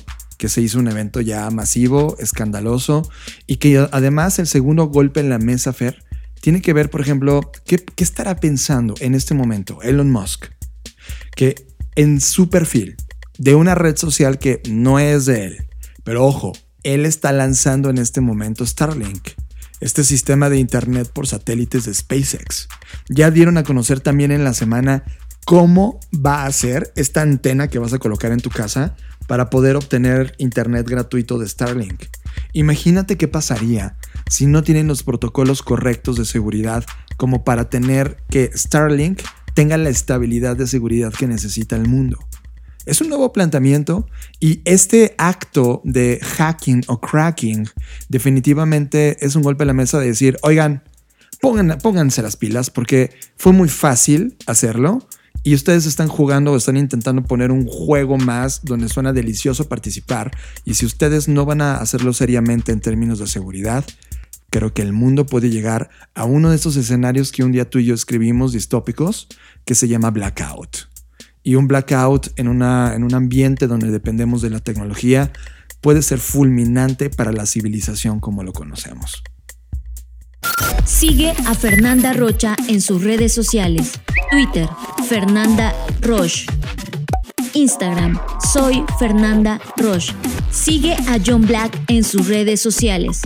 [0.45, 3.11] que se hizo un evento ya masivo, escandaloso,
[3.47, 6.05] y que además el segundo golpe en la mesa, Fer,
[6.43, 10.49] tiene que ver, por ejemplo, ¿qué, qué estará pensando en este momento Elon Musk?
[11.35, 11.55] Que
[11.97, 12.97] en su perfil
[13.39, 15.67] de una red social que no es de él,
[16.03, 19.29] pero ojo, él está lanzando en este momento Starlink
[19.81, 22.69] este sistema de Internet por satélites de SpaceX.
[23.09, 25.05] Ya dieron a conocer también en la semana
[25.47, 28.95] cómo va a ser esta antena que vas a colocar en tu casa
[29.27, 32.05] para poder obtener Internet gratuito de Starlink.
[32.53, 33.97] Imagínate qué pasaría
[34.29, 36.85] si no tienen los protocolos correctos de seguridad
[37.17, 39.23] como para tener que Starlink
[39.55, 42.19] tenga la estabilidad de seguridad que necesita el mundo.
[42.87, 44.07] Es un nuevo planteamiento
[44.41, 47.67] y este acto de hacking o cracking
[48.09, 50.83] definitivamente es un golpe a la mesa de decir, oigan,
[51.41, 55.07] pónganse las pilas porque fue muy fácil hacerlo
[55.45, 60.33] y ustedes están jugando o están intentando poner un juego más donde suena delicioso participar
[60.65, 63.85] y si ustedes no van a hacerlo seriamente en términos de seguridad,
[64.51, 67.79] creo que el mundo puede llegar a uno de esos escenarios que un día tú
[67.79, 69.29] y yo escribimos distópicos
[69.65, 70.89] que se llama blackout
[71.43, 75.31] y un blackout en, una, en un ambiente donde dependemos de la tecnología
[75.83, 79.23] puede ser fulminante para la civilización como lo conocemos.
[80.85, 83.99] Sigue a Fernanda Rocha en sus redes sociales.
[84.31, 84.69] Twitter,
[85.09, 86.47] Fernanda Roche.
[87.55, 88.21] Instagram,
[88.53, 90.13] soy Fernanda Roche.
[90.51, 93.23] Sigue a John Black en sus redes sociales.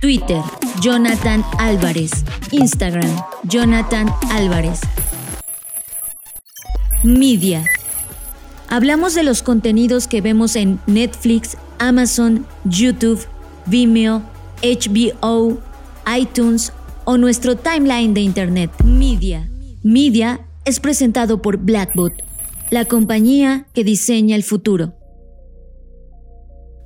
[0.00, 0.40] Twitter,
[0.80, 2.10] Jonathan Álvarez.
[2.52, 3.14] Instagram,
[3.44, 4.80] Jonathan Álvarez.
[7.02, 7.64] Media.
[8.70, 13.26] Hablamos de los contenidos que vemos en Netflix, Amazon, YouTube,
[13.66, 14.22] Vimeo,
[14.62, 15.58] HBO,
[16.16, 16.72] iTunes
[17.10, 18.70] o nuestro timeline de Internet.
[18.84, 19.48] Media.
[19.82, 22.12] Media es presentado por Blackbot,
[22.70, 24.92] la compañía que diseña el futuro.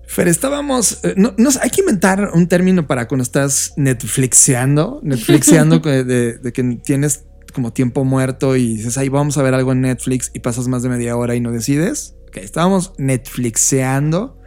[0.06, 1.00] Fer, estábamos.
[1.02, 5.00] eh, no, no sé, hay que inventar un término para cuando estás Netflixeando.
[5.02, 9.54] Netflixeando de, de- de que tienes como tiempo muerto y dices, ahí vamos a ver
[9.54, 12.14] algo en Netflix y pasas más de media hora y no decides.
[12.28, 14.38] Ok, estábamos Netflixeando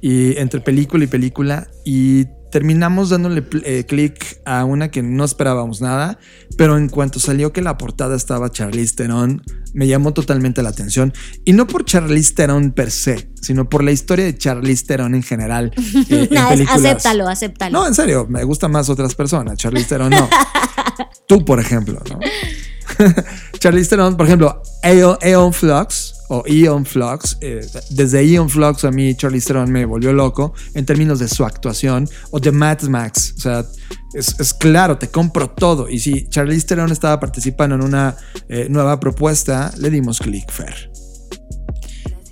[0.00, 5.80] y entre película y película y terminamos dándole eh, clic a una que no esperábamos
[5.80, 6.18] nada,
[6.56, 9.42] pero en cuanto salió que la portada estaba Charlize Theron,
[9.74, 11.12] me llamó totalmente la atención
[11.44, 15.22] y no por Charlize Theron per se, sino por la historia de Charlize Theron en
[15.22, 15.72] general.
[15.76, 16.68] eh, en películas.
[16.70, 17.78] acéptalo, acéptalo.
[17.78, 19.56] No, en serio, me gustan más otras personas.
[19.56, 20.28] Charlize Theron no.
[21.28, 22.20] Tú, por ejemplo, ¿no?
[23.58, 29.14] Charlize Theron, por ejemplo, Aeon Flux o Eon Flux, eh, desde Eon Flux a mí
[29.14, 33.34] Charlize Theron me volvió loco en términos de su actuación o de Mad Max.
[33.36, 33.64] O sea,
[34.14, 35.88] es, claro, te compro todo.
[35.88, 38.16] Y si Charlize Theron estaba participando en una
[38.48, 40.90] eh, nueva propuesta, le dimos click, Fer.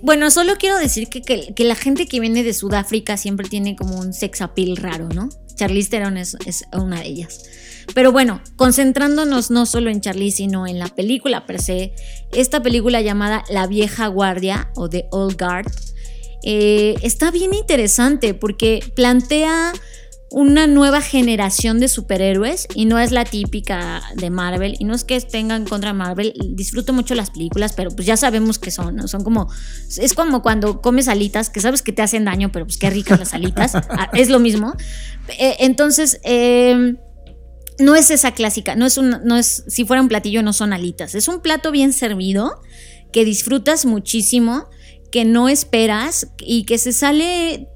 [0.02, 3.98] Bueno, solo quiero decir que, que- la gente que viene de Sudáfrica siempre tiene como
[3.98, 5.28] un sex appeal raro, ¿no?
[5.54, 6.36] Charlize Theron es
[6.72, 7.40] una de ellas.
[7.92, 11.92] Pero bueno, concentrándonos no solo en Charlize, sino en la película per se,
[12.32, 15.70] esta película llamada La vieja guardia o The Old Guard,
[16.42, 19.72] eh, está bien interesante porque plantea
[20.30, 25.04] una nueva generación de superhéroes y no es la típica de Marvel y no es
[25.04, 29.06] que tengan contra Marvel disfruto mucho las películas pero pues ya sabemos que son ¿no?
[29.06, 29.48] son como
[29.96, 33.18] es como cuando comes alitas que sabes que te hacen daño pero pues qué ricas
[33.20, 34.74] las alitas Ah, es lo mismo
[35.38, 36.96] Eh, entonces eh,
[37.78, 40.72] no es esa clásica, no es un, no es, si fuera un platillo no son
[40.72, 42.60] alitas, es un plato bien servido
[43.12, 44.68] que disfrutas muchísimo,
[45.10, 47.68] que no esperas y que se sale,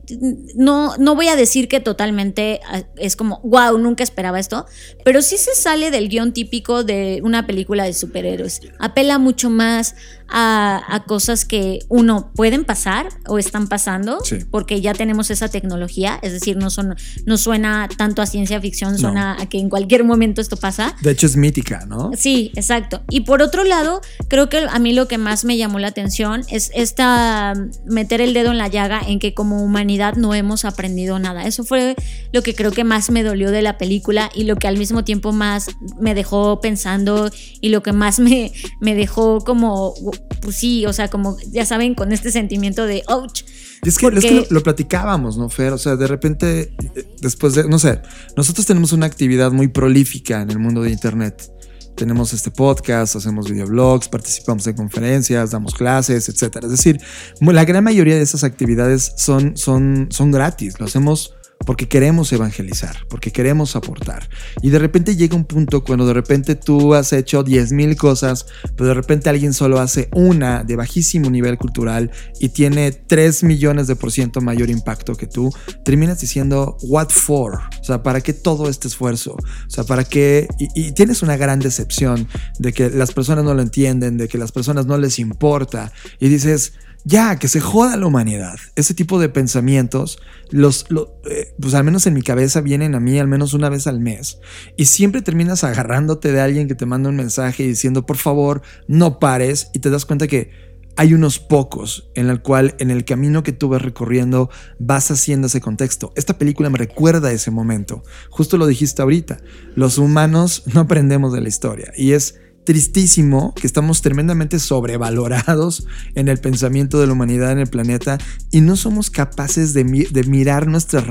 [0.56, 4.66] no, no voy a decir que totalmente ah, es como, wow, nunca esperaba esto,
[5.04, 8.60] pero sí se sale del guion típico de una película de superhéroes.
[8.78, 9.94] Apela mucho más
[10.28, 14.38] a, a cosas que uno pueden pasar o están pasando, Sí.
[14.50, 18.98] porque ya tenemos esa tecnología, es decir, no, son, no suena tanto a ciencia ficción,
[18.98, 20.94] suena a que en cualquier momento esto pasa.
[21.02, 22.10] De hecho, es mítica, ¿no?
[22.16, 23.02] Sí, exacto.
[23.08, 26.42] Y por otro lado, creo que a mí lo que más me llamó la atención
[26.48, 27.54] es esta
[27.86, 31.44] meter el dedo en la llaga en que como humanidad no hemos aprendido nada.
[31.46, 31.94] Eso fue
[32.32, 35.04] lo que creo que más me dolió de la película y lo que al mismo
[35.04, 35.66] tiempo más
[36.00, 37.30] me dejó pensando
[37.60, 39.94] y lo que más me, me dejó como,
[40.40, 43.42] pues sí, o sea, como ya saben, con este sentimiento de, ouch.
[43.84, 45.72] Y es que, Porque- es que lo, lo platicábamos, ¿no, Fer?
[45.72, 48.00] O sea, de repente, eh, después de, no sé,
[48.36, 51.52] nosotros tenemos una actividad muy prolífica en el mundo de Internet.
[51.98, 56.58] Tenemos este podcast, hacemos videoblogs, participamos en conferencias, damos clases, etc.
[56.62, 57.00] Es decir,
[57.40, 61.34] la gran mayoría de esas actividades son, son, son gratis, lo hacemos
[61.66, 64.28] porque queremos evangelizar, porque queremos aportar.
[64.62, 68.46] Y de repente llega un punto cuando de repente tú has hecho 10 mil cosas,
[68.76, 73.86] pero de repente alguien solo hace una de bajísimo nivel cultural y tiene 3 millones
[73.86, 75.52] de por ciento mayor impacto que tú,
[75.84, 77.60] terminas diciendo, ¿what for?
[77.80, 79.32] O sea, ¿para qué todo este esfuerzo?
[79.32, 80.48] O sea, ¿para qué?
[80.58, 82.28] Y, y tienes una gran decepción
[82.58, 85.92] de que las personas no lo entienden, de que las personas no les importa.
[86.20, 86.72] Y dices,
[87.04, 88.56] ya, que se joda la humanidad.
[88.76, 90.18] Ese tipo de pensamientos,
[90.50, 90.86] los,
[91.30, 94.00] eh, pues al menos en mi cabeza vienen a mí al menos una vez al
[94.00, 94.40] mes.
[94.76, 99.18] Y siempre terminas agarrándote de alguien que te manda un mensaje diciendo, por favor, no
[99.18, 99.70] pares.
[99.72, 100.68] Y te das cuenta que
[100.98, 105.46] hay unos pocos en el cual en el camino que tú vas recorriendo vas haciendo
[105.46, 106.12] ese contexto.
[106.16, 108.02] Esta película me recuerda a ese momento.
[108.30, 109.38] Justo lo dijiste ahorita.
[109.76, 111.92] Los humanos no aprendemos de la historia.
[111.96, 117.66] Y es tristísimo que estamos tremendamente sobrevalorados en el pensamiento de la humanidad en el
[117.66, 118.18] planeta
[118.50, 121.04] y no somos capaces de, mirar nuestras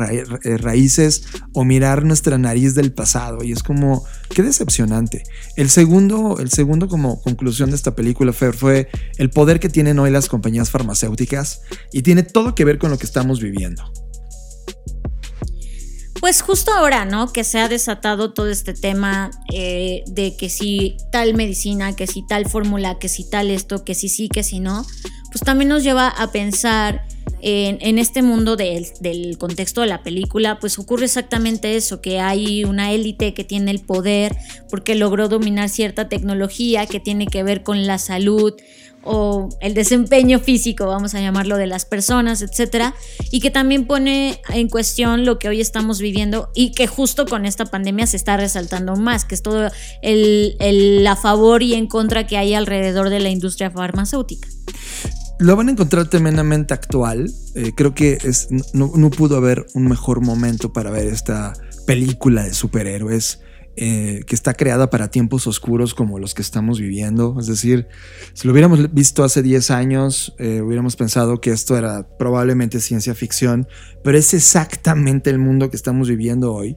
[0.44, 3.44] eh, raíces o mirar nuestra nariz del pasado.
[3.44, 5.24] Y es como, qué decepcionante.
[5.56, 9.98] El segundo, el segundo como conclusión de esta película fue, fue el poder que tienen
[9.98, 13.92] hoy las compañías farmacéuticas y tiene todo que ver con lo que estamos viviendo.
[16.20, 17.32] Pues justo ahora, ¿no?
[17.32, 22.26] Que se ha desatado todo este tema eh, de que si tal medicina, que si
[22.26, 24.86] tal fórmula, que si tal esto, que si sí, que si no,
[25.32, 27.06] pues también nos lleva a pensar
[27.42, 32.64] en, este mundo del, del, contexto de la película, pues ocurre exactamente eso, que hay
[32.64, 34.36] una élite que tiene el poder
[34.70, 38.54] porque logró dominar cierta tecnología que tiene que ver con la salud,
[39.08, 42.94] o el desempeño físico, vamos a llamarlo, de las personas, etcétera,
[43.32, 47.46] y que también pone en cuestión lo que hoy estamos viviendo y que justo con
[47.46, 49.70] esta pandemia se está resaltando más, que es todo
[50.02, 54.48] el, a favor y en contra que hay alrededor de la industria farmacéutica.
[55.40, 57.32] Lo van a encontrar tremendamente actual.
[57.54, 61.54] Eh, creo que es, no pudo haber un mejor momento para ver esta
[61.86, 63.40] película de superhéroes.
[63.80, 67.38] Eh, que está creada para tiempos oscuros como los que estamos viviendo.
[67.40, 67.88] Es decir,
[68.34, 73.14] si lo hubiéramos visto hace 10 años, eh, hubiéramos pensado que esto era probablemente ciencia
[73.14, 73.68] ficción,
[74.04, 76.76] pero es exactamente el mundo que estamos viviendo hoy.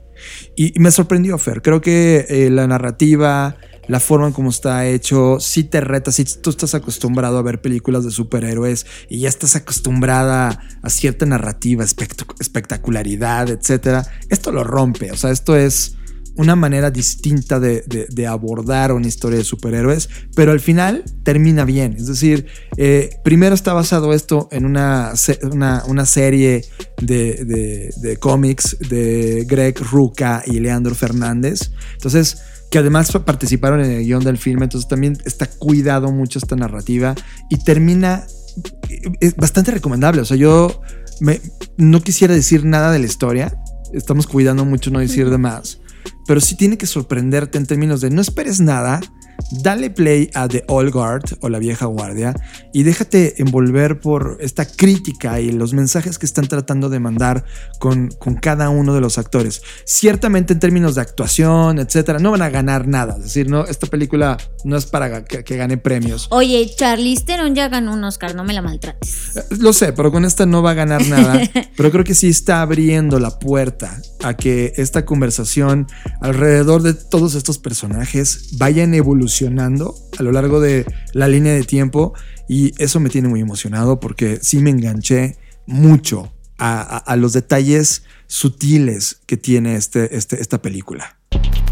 [0.57, 1.63] Y, me sorprendió, Fer.
[1.63, 3.57] Creo que eh, la narrativa,
[3.89, 7.63] la forma en cómo está hecho, si te reta, si tú estás acostumbrado a ver
[7.63, 15.11] películas de superhéroes y ya estás acostumbrada a cierta narrativa, espectacularidad, etcétera, esto lo rompe.
[15.13, 15.97] O sea, esto es
[16.37, 21.95] una manera distinta de, abordar una historia de superhéroes, pero al final termina bien.
[21.99, 25.13] Es decir, eh, primero está basado esto en una,
[25.87, 26.65] una, serie
[27.01, 31.73] de, cómics de Greg Ruca y Leandro Fernández.
[31.95, 32.39] Entonces,
[32.71, 37.15] que además participaron en el guion del filme, entonces también está cuidado mucho esta narrativa
[37.49, 38.25] y termina
[38.89, 40.23] eh, es bastante recomendable.
[40.23, 40.81] O sea, yo
[41.77, 43.57] no quisiera decir nada de la historia.
[43.93, 45.80] Estamos cuidando mucho no decir de más
[46.27, 49.01] pero sí tiene que sorprenderte en términos de no esperes nada,
[49.51, 52.35] dale play a The Old Guard o la vieja guardia
[52.73, 57.45] y déjate envolver por esta crítica y los mensajes que están tratando de mandar
[57.79, 59.63] con, con cada uno de los actores.
[59.85, 63.17] Ciertamente en términos de actuación, etcétera, no van a ganar nada.
[63.17, 66.29] Es decir, no, esta película no es para que, gane premios.
[66.31, 69.37] Oye, Charlize Theron ya ganó un Oscar, no me la maltrates.
[69.37, 71.41] Eh, lo sé, pero con esta no va a ganar nada.
[71.77, 75.87] pero creo que sí está abriendo la puerta a que esta conversación
[76.21, 82.15] alrededor de todos estos personajes vayan evolucionando a lo largo de la línea de tiempo
[82.49, 89.23] y eso me tiene muy emocionado porque sí me enganché mucho a, los detalles sutiles
[89.27, 91.20] que tiene este, este, esta película.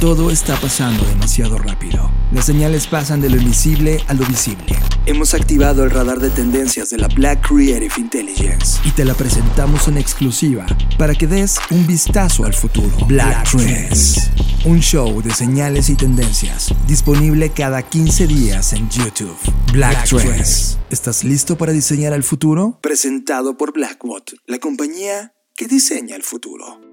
[0.00, 2.09] Todo está pasando demasiado rápido.
[2.32, 4.78] Las señales pasan de lo invisible a lo visible.
[5.06, 9.88] Hemos activado el radar de tendencias de la Black Creative Intelligence y te la presentamos
[9.88, 10.66] en exclusiva
[10.98, 12.96] para que des un vistazo al futuro.
[13.09, 14.30] Black, Trends,
[14.64, 19.36] un show de señales y tendencias disponible cada 15 días en YouTube.
[19.72, 20.78] Black, Trends.
[20.90, 22.78] ¿Estás listo para diseñar el futuro?
[22.82, 26.88] Presentado por Blackbot, la compañía que diseña el futuro.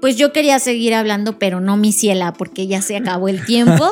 [0.00, 3.90] Pues yo quería seguir hablando, pero no mi ciela, porque ya se acabó el tiempo.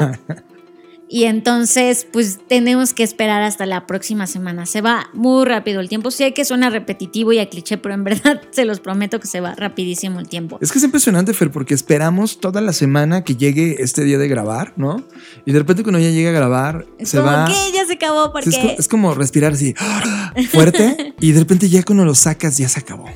[1.08, 4.66] y entonces, pues tenemos que esperar hasta la próxima semana.
[4.66, 6.10] Se va muy rápido el tiempo.
[6.12, 9.40] Sé que suena repetitivo y a cliché, pero en verdad se los prometo que se
[9.40, 10.58] va rapidísimo el tiempo.
[10.60, 14.28] Es que es impresionante, Fer, porque esperamos toda la semana que llegue este día de
[14.28, 15.02] grabar, ¿no?
[15.44, 17.46] Y de repente cuando ya llega a grabar, se va.
[17.46, 18.50] que ya se acabó, porque.
[18.50, 19.74] Es, es como respirar así
[20.50, 23.06] fuerte y de repente ya cuando lo sacas ya se acabó.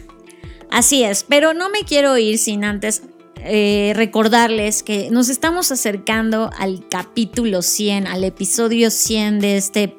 [0.70, 3.02] Así es, pero no me quiero ir sin antes
[3.42, 9.96] eh, recordarles que nos estamos acercando al capítulo 100, al episodio 100 de este,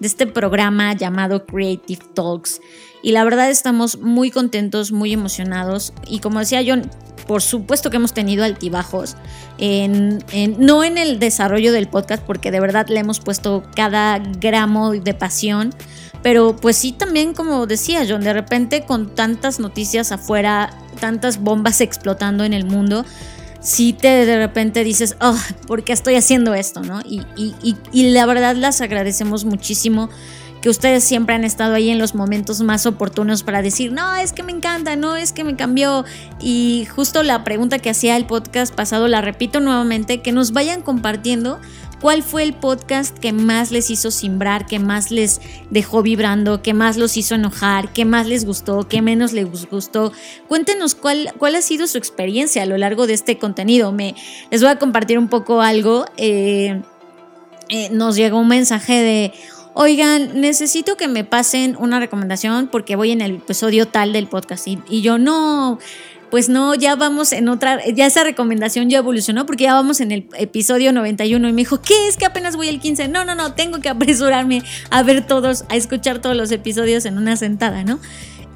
[0.00, 2.60] de este programa llamado Creative Talks.
[3.02, 5.92] Y la verdad estamos muy contentos, muy emocionados.
[6.06, 6.90] Y como decía John,
[7.26, 9.16] por supuesto que hemos tenido altibajos,
[9.58, 10.18] en,
[10.58, 15.14] no en el desarrollo del podcast, porque de verdad le hemos puesto cada gramo de
[15.14, 15.72] pasión,
[16.22, 21.80] pero pues sí también, como decía John, de repente con tantas noticias afuera, tantas bombas
[21.80, 23.04] explotando en el mundo,
[23.60, 26.82] sí te de repente dices, oh, ¿por qué estoy haciendo esto?
[26.82, 27.00] ¿no?
[27.00, 30.10] Y, y, y la verdad las agradecemos muchísimo
[30.60, 34.32] que ustedes siempre han estado ahí en los momentos más oportunos para decir, no, es
[34.32, 36.04] que me encanta, no, es que me cambió.
[36.40, 40.82] Y justo la pregunta que hacía el podcast pasado, la repito nuevamente, que nos vayan
[40.82, 41.60] compartiendo
[42.00, 45.40] cuál fue el podcast que más les hizo simbrar, que más les
[45.70, 50.12] dejó vibrando, que más los hizo enojar, que más les gustó, que menos les gustó.
[50.48, 53.92] Cuéntenos cuál, cuál ha sido su experiencia a lo largo de este contenido.
[53.92, 54.14] Me,
[54.50, 56.06] les voy a compartir un poco algo.
[56.16, 56.82] Eh,
[57.68, 59.32] eh, nos llegó un mensaje de
[59.74, 64.66] oigan, necesito que me pasen una recomendación porque voy en el episodio tal del podcast.
[64.66, 65.78] Y, yo no,
[66.30, 70.12] pues no, ya vamos en otra, ya esa recomendación ya evolucionó porque ya vamos en
[70.12, 73.08] el episodio 91 y me dijo, ¿qué es que apenas voy el 15?
[73.08, 77.18] No, no, no, tengo que apresurarme a ver todos, a escuchar todos los episodios en
[77.18, 77.98] una sentada, ¿no?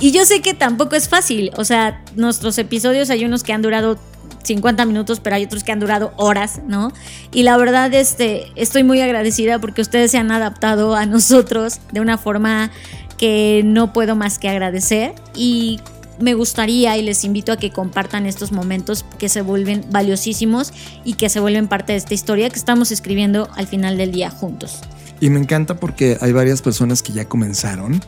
[0.00, 3.62] Y yo sé que tampoco es fácil, o sea, nuestros episodios hay unos que han
[3.62, 3.98] durado
[4.44, 6.92] 50 minutos, pero hay otros que han durado horas, ¿no?
[7.32, 12.00] Y la verdad, este, estoy muy agradecida porque ustedes se han adaptado a nosotros de
[12.00, 12.70] una forma
[13.16, 15.80] que no puedo más que agradecer y
[16.20, 20.72] me gustaría y les invito a que compartan estos momentos que se vuelven valiosísimos
[21.04, 24.30] y que se vuelven parte de esta historia que estamos escribiendo al final del día
[24.30, 24.80] juntos.
[25.20, 28.00] Y me encanta porque hay varias personas que ya comenzaron.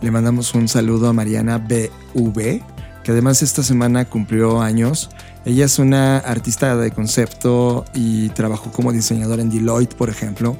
[0.00, 2.62] Le mandamos un saludo a Mariana BV,
[3.02, 5.10] que además esta semana cumplió años
[5.44, 10.56] ella es una artista de concepto y trabajó como diseñadora en Deloitte, por ejemplo,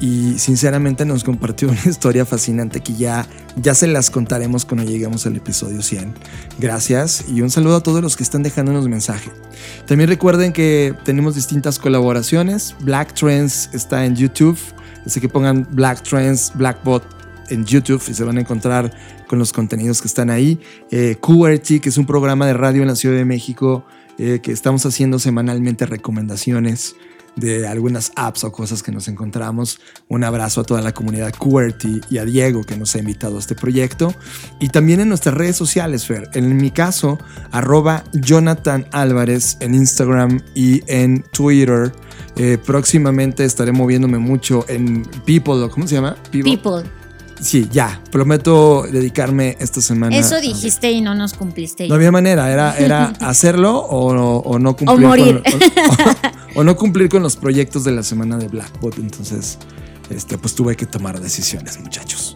[0.00, 3.26] y sinceramente nos compartió una historia fascinante que ya,
[3.56, 6.14] ya se las contaremos cuando lleguemos al episodio 100.
[6.58, 9.30] Gracias y un saludo a todos los que están dejándonos mensaje.
[9.86, 12.74] También recuerden que tenemos distintas colaboraciones.
[12.80, 14.58] Black Trends está en YouTube,
[15.06, 17.04] así que pongan Black Trends, Blackbot
[17.50, 18.90] en YouTube y se van a encontrar
[19.28, 20.60] con los contenidos que están ahí.
[20.90, 23.86] Eh, QRT, que es un programa de radio en la Ciudad de México
[24.18, 26.96] eh, que estamos haciendo semanalmente recomendaciones
[27.36, 29.80] de algunas apps o cosas que nos encontramos.
[30.08, 33.40] Un abrazo a toda la comunidad QWERTY y a Diego que nos ha invitado a
[33.40, 34.14] este proyecto.
[34.60, 36.28] Y también en nuestras redes sociales, Fer.
[36.34, 37.18] En mi caso,
[37.50, 41.92] arroba Jonathan Álvarez en Instagram y en Twitter.
[42.36, 46.16] Eh, próximamente estaré moviéndome mucho en People, ¿cómo se llama?
[46.30, 46.84] People.
[47.44, 50.16] Sí, ya, prometo dedicarme esta semana.
[50.16, 51.86] Eso dijiste y no nos cumpliste.
[51.86, 55.04] No había manera, era, era hacerlo o, no cumplir.
[55.04, 55.42] O morir.
[55.44, 55.60] Con,
[56.56, 58.96] o, no cumplir con los proyectos de la semana de Blackbot.
[58.96, 59.58] Entonces,
[60.08, 62.34] este, pues tuve que tomar decisiones, muchachos.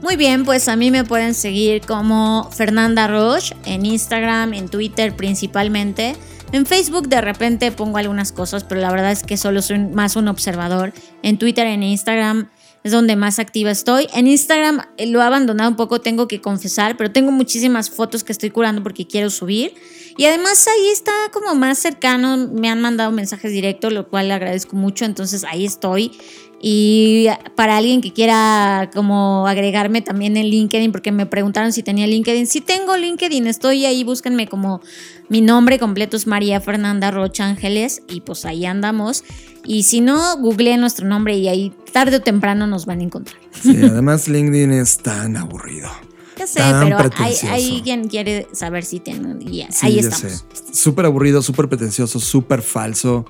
[0.00, 5.16] Muy bien, pues a mí me pueden seguir como Fernanda Roche en Instagram, en Twitter
[5.16, 6.14] principalmente.
[6.52, 10.14] En Facebook de repente pongo algunas cosas, pero la verdad es que solo soy más
[10.14, 10.92] un observador.
[11.24, 12.48] En Twitter, en Instagram
[12.84, 14.06] es donde más activa estoy.
[14.14, 18.22] En Instagram eh, lo he abandonado un poco, tengo que confesar, pero tengo muchísimas fotos
[18.22, 19.74] que estoy curando porque quiero subir.
[20.16, 24.34] Y además ahí está como más cercano, me han mandado mensajes directos, lo cual le
[24.34, 26.12] agradezco mucho, entonces ahí estoy.
[26.60, 27.26] Y
[27.56, 32.46] para alguien que quiera como agregarme también en LinkedIn, porque me preguntaron si tenía LinkedIn.
[32.46, 34.80] Sí tengo LinkedIn, estoy ahí, búsquenme como
[35.28, 39.24] mi nombre completo es María Fernanda Rocha Ángeles y pues ahí andamos.
[39.64, 43.38] Y si no, googleé nuestro nombre y ahí tarde o temprano nos van a encontrar.
[43.50, 45.90] Sí, además LinkedIn es tan aburrido.
[46.38, 49.36] Ya sé, pero hay, quien quiere saber si tiene.
[49.82, 50.44] ahí estamos.
[50.72, 53.24] Súper aburrido, súper pretencioso, súper falso.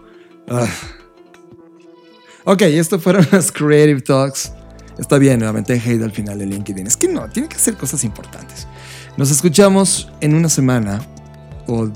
[0.49, 0.67] Ah.
[2.45, 4.53] Ok, esto fueron las Creative Talks.
[4.99, 6.87] Está bien, nuevamente hate al final de LinkedIn.
[6.87, 8.67] Es que no, tiene que hacer cosas importantes.
[9.17, 11.01] Nos escuchamos en una semana
[11.67, 11.89] o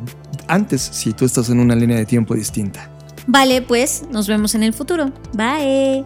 [0.49, 2.91] antes si tú estás en una línea de tiempo distinta.
[3.27, 5.13] Vale, pues nos vemos en el futuro.
[5.35, 6.05] Bye.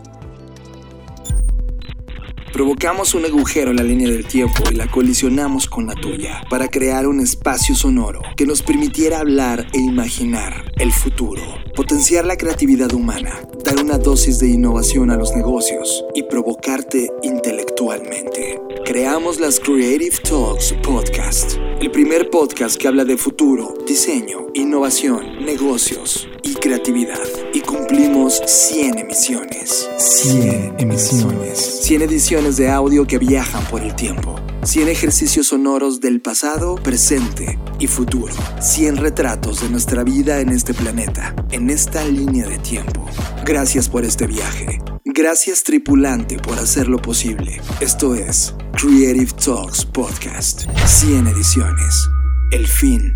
[2.52, 6.68] Provocamos un agujero en la línea del tiempo y la colisionamos con la tuya para
[6.68, 11.42] crear un espacio sonoro que nos permitiera hablar e imaginar el futuro,
[11.74, 18.60] potenciar la creatividad humana, dar una dosis de innovación a los negocios y provocarte intelectualmente.
[18.84, 26.28] Creamos las Creative Talks Podcast, el primer podcast que habla de futuro, diseño, innovación, negocios
[26.44, 27.18] y creatividad.
[27.52, 29.90] Y cumplimos 100 emisiones.
[29.98, 31.80] 100 emisiones.
[31.82, 37.58] 100 ediciones de audio que viajan por el tiempo 100 ejercicios sonoros del pasado, presente
[37.80, 38.32] y futuro.
[38.60, 43.04] 100 retratos de nuestra vida en este planeta, en esta línea de tiempo.
[43.44, 44.78] Gracias por este viaje.
[45.04, 47.60] Gracias tripulante por hacerlo posible.
[47.80, 50.62] Esto es Creative Talks Podcast.
[50.86, 52.08] 100 ediciones.
[52.52, 53.12] El fin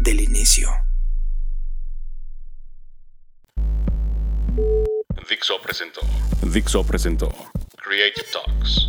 [0.00, 0.70] del inicio.
[5.28, 6.00] Dixo presentó
[6.42, 7.28] Dixo presentó
[7.76, 8.88] Creative Talks.